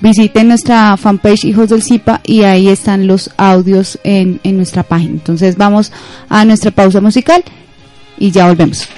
[0.00, 5.12] visiten nuestra fanpage Hijos del Zipa y ahí están los audios en, en nuestra página.
[5.12, 5.92] Entonces vamos
[6.28, 7.42] a nuestra pausa musical
[8.18, 8.88] y ya volvemos.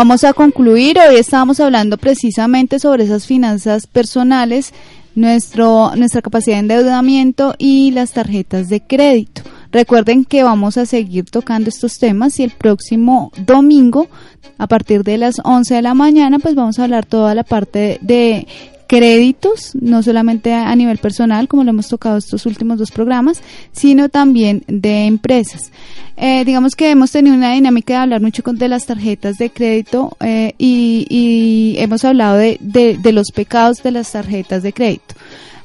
[0.00, 0.98] Vamos a concluir.
[0.98, 4.72] Hoy estábamos hablando precisamente sobre esas finanzas personales,
[5.14, 9.42] nuestro, nuestra capacidad de endeudamiento y las tarjetas de crédito.
[9.70, 14.08] Recuerden que vamos a seguir tocando estos temas y el próximo domingo,
[14.56, 17.98] a partir de las 11 de la mañana, pues vamos a hablar toda la parte
[18.00, 18.46] de
[18.90, 24.08] créditos, no solamente a nivel personal, como lo hemos tocado estos últimos dos programas, sino
[24.08, 25.70] también de empresas.
[26.16, 29.50] Eh, digamos que hemos tenido una dinámica de hablar mucho con, de las tarjetas de
[29.50, 32.58] crédito eh, y, hemos hablado de,
[33.12, 35.14] los pecados de las tarjetas de crédito.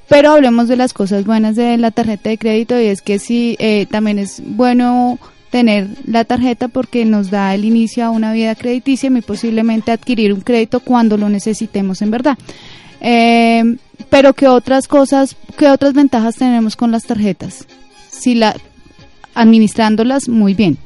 [0.07, 3.55] Pero hablemos de las cosas buenas de la tarjeta de crédito y es que sí,
[3.57, 5.17] eh, también es bueno
[5.49, 10.31] tener la tarjeta porque nos da el inicio a una vida crediticia y posiblemente adquirir
[10.31, 12.37] un crédito cuando lo necesitemos en verdad.
[13.07, 13.77] Eh,
[14.09, 17.67] pero ¿qué otras cosas, qué otras ventajas tenemos con las tarjetas?
[18.09, 18.55] Si la
[19.35, 20.77] administrándolas muy bien.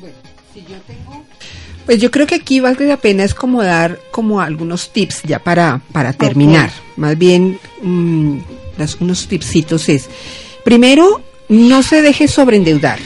[0.00, 0.14] Bueno,
[0.54, 1.24] si yo tengo
[1.86, 5.38] pues yo creo que aquí vale la pena es como dar como algunos tips ya
[5.38, 6.70] para, para terminar.
[6.96, 8.38] Más bien, mmm,
[8.98, 10.08] unos tipsitos es,
[10.64, 12.98] primero, no se deje sobreendeudar.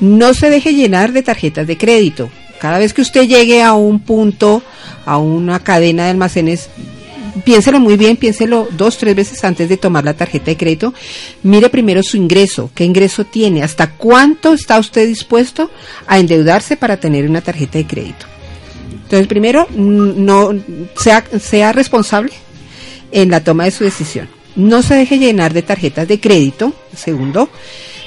[0.00, 2.30] No se deje llenar de tarjetas de crédito.
[2.62, 4.62] Cada vez que usted llegue a un punto
[5.04, 6.68] a una cadena de almacenes,
[7.44, 10.94] piénselo muy bien, piénselo dos, tres veces antes de tomar la tarjeta de crédito.
[11.42, 15.72] Mire primero su ingreso, qué ingreso tiene, hasta cuánto está usted dispuesto
[16.06, 18.26] a endeudarse para tener una tarjeta de crédito.
[18.92, 20.50] Entonces, primero, no
[20.96, 22.30] sea, responsable
[23.10, 24.28] en la toma de su decisión.
[24.54, 26.72] No se deje llenar de tarjetas de crédito.
[26.94, 27.48] Segundo.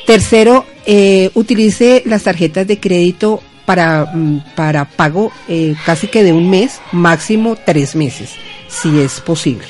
[0.08, 6.34] Tercero, eh, utilice las tarjetas de crédito para, mm, para pago eh, casi que de
[6.34, 8.32] un mes, máximo tres meses,
[8.68, 9.66] si es posible.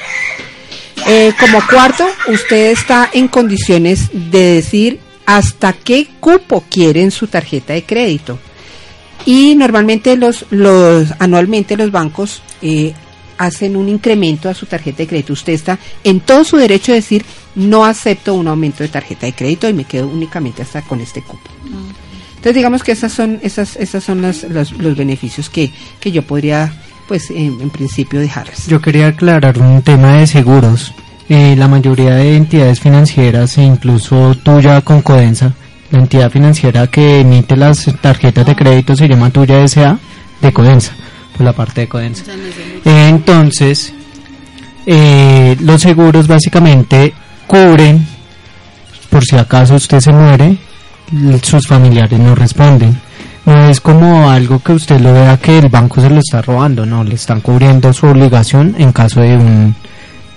[1.08, 7.28] Eh, como cuarto, usted está en condiciones de decir hasta qué cupo quiere en su
[7.28, 8.40] tarjeta de crédito.
[9.26, 12.94] Y normalmente los, los anualmente los bancos eh,
[13.38, 15.34] hacen un incremento a su tarjeta de crédito.
[15.34, 17.26] Usted está en todo su derecho de decir
[17.56, 21.22] no acepto un aumento de tarjeta de crédito y me quedo únicamente hasta con este
[21.22, 21.50] cupo.
[21.64, 22.05] Mm.
[22.46, 26.72] Entonces digamos que esas son, esas, esas son los, los, beneficios que, que yo podría,
[27.08, 28.68] pues en, principio dejarles.
[28.68, 30.94] Yo quería aclarar un tema de seguros.
[31.28, 35.54] Eh, la mayoría de entidades financieras, e incluso tuya con Codensa,
[35.90, 39.98] la entidad financiera que emite las tarjetas de crédito se llama Tuya S.A.
[40.40, 40.94] de Codensa,
[41.36, 42.26] por la parte de Codensa.
[42.86, 43.92] entonces,
[44.86, 47.12] eh, los seguros básicamente
[47.48, 48.06] cubren,
[49.10, 50.60] por si acaso usted se muere,
[51.42, 53.00] sus familiares no responden.
[53.46, 56.86] No es como algo que usted lo vea que el banco se lo está robando,
[56.86, 59.76] no, le están cubriendo su obligación en caso de un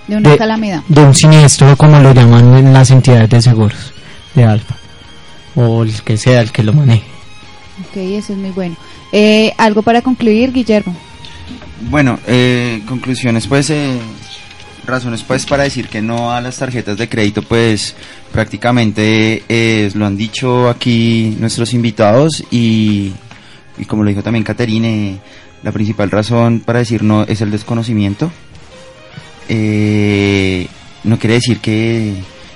[0.07, 0.83] de una calamidad.
[0.89, 3.93] De un siniestro, como lo llaman en las entidades de seguros
[4.35, 4.77] de Alfa,
[5.55, 7.05] o el que sea el que lo maneje.
[7.89, 8.77] Ok, eso es muy bueno.
[9.13, 10.95] Eh, ¿Algo para concluir, Guillermo?
[11.91, 13.99] Bueno, eh, conclusiones, pues eh,
[14.89, 17.95] razones pues para decir que no a las tarjetas de crédito pues
[18.33, 23.13] prácticamente eh, lo han dicho aquí nuestros invitados y,
[23.87, 25.19] como lo dijo también Caterine
[25.63, 28.31] la principal razón para decir no es el desconocimiento.
[29.49, 30.67] Eh,
[31.05, 32.15] no quiere decir que,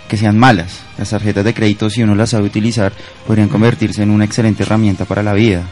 [0.08, 0.82] que sean malas.
[0.98, 2.92] Las tarjetas de crédito si uno las sabe utilizar
[3.26, 5.62] podrían convertirse en una excelente herramienta para la vida.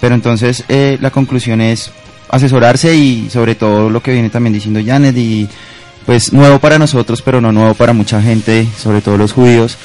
[0.00, 1.92] Pero entonces eh, la conclusión es
[2.30, 5.48] asesorarse y sobre todo lo que viene también diciendo Janet y
[6.06, 9.76] pues nuevo para nosotros, pero no nuevo para mucha gente, sobre todo los judíos,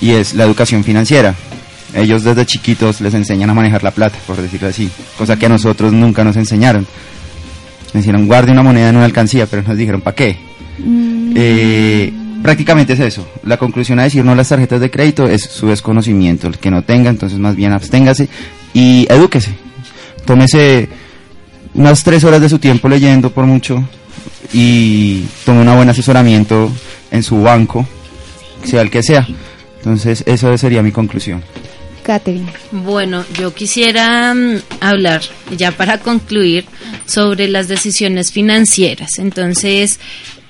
[0.00, 1.34] y es la educación financiera.
[1.94, 5.48] Ellos desde chiquitos les enseñan a manejar la plata, por decirlo así, cosa que a
[5.48, 6.86] nosotros nunca nos enseñaron.
[7.94, 10.36] Nos dijeron guarde una moneda en una alcancía, pero nos dijeron ¿para qué?
[10.78, 11.32] Mm.
[11.34, 13.26] Eh, prácticamente es eso.
[13.44, 16.46] La conclusión a decir no las tarjetas de crédito es su desconocimiento.
[16.46, 18.28] El que no tenga, entonces más bien absténgase
[18.74, 19.54] y edúquese.
[20.26, 20.88] Tómese
[21.78, 23.88] unas tres horas de su tiempo leyendo por mucho
[24.52, 26.70] y tome un buen asesoramiento
[27.12, 27.86] en su banco,
[28.64, 29.26] sea el que sea.
[29.76, 31.42] Entonces, esa sería mi conclusión.
[32.02, 32.52] Catherine.
[32.72, 35.22] Bueno, yo quisiera mm, hablar,
[35.56, 36.64] ya para concluir,
[37.06, 39.18] sobre las decisiones financieras.
[39.18, 40.00] Entonces,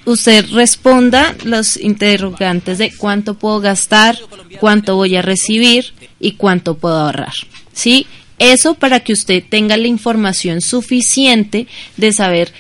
[0.07, 4.17] usted responda los interrogantes de cuánto puedo gastar,
[4.61, 7.35] cuánto voy a recibir y cuánto puedo ahorrar.
[7.75, 8.07] ¿Sí?
[8.39, 11.67] Eso para que usted tenga la información suficiente
[11.97, 12.53] de saber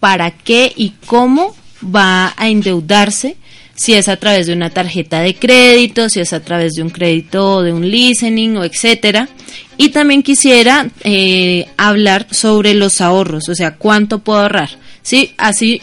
[0.00, 1.54] para qué y cómo
[1.84, 3.36] va a endeudarse,
[3.74, 6.90] si es a través de una tarjeta de crédito, si es a través de un
[6.90, 9.28] crédito de un listening o etcétera.
[9.76, 14.70] Y también quisiera eh, hablar sobre los ahorros, o sea, cuánto puedo ahorrar.
[15.02, 15.82] Sí, así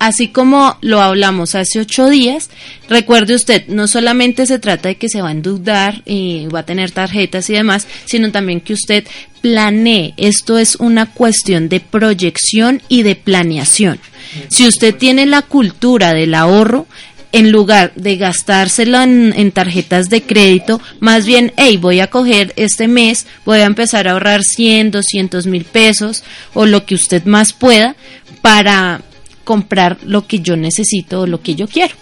[0.00, 2.50] así como lo hablamos hace ocho días,
[2.88, 6.66] recuerde usted, no solamente se trata de que se va a endeudar y va a
[6.66, 9.06] tener tarjetas y demás, sino también que usted
[9.42, 10.14] planee.
[10.16, 14.00] Esto es una cuestión de proyección y de planeación.
[14.48, 16.86] Si usted tiene la cultura del ahorro,
[17.32, 22.88] en lugar de gastárselo en, tarjetas de crédito, más bien, hey, voy a coger este
[22.88, 26.24] mes, voy a empezar a ahorrar 100, 200 mil pesos
[26.54, 27.94] o lo que usted más pueda
[28.42, 29.02] para
[29.50, 31.92] comprar lo que yo necesito o lo que yo quiero.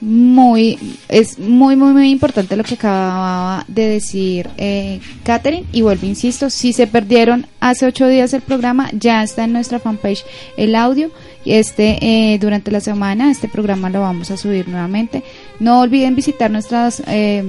[0.00, 0.78] Muy,
[1.10, 5.66] es muy, muy, muy importante lo que acababa de decir eh, Catherine.
[5.72, 9.78] Y vuelvo, insisto, si se perdieron hace ocho días el programa, ya está en nuestra
[9.78, 10.24] fanpage
[10.56, 11.10] el audio.
[11.44, 15.22] Este, eh, durante la semana, este programa lo vamos a subir nuevamente.
[15.58, 17.44] No olviden visitar nuestras eh,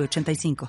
[0.00, 0.56] 85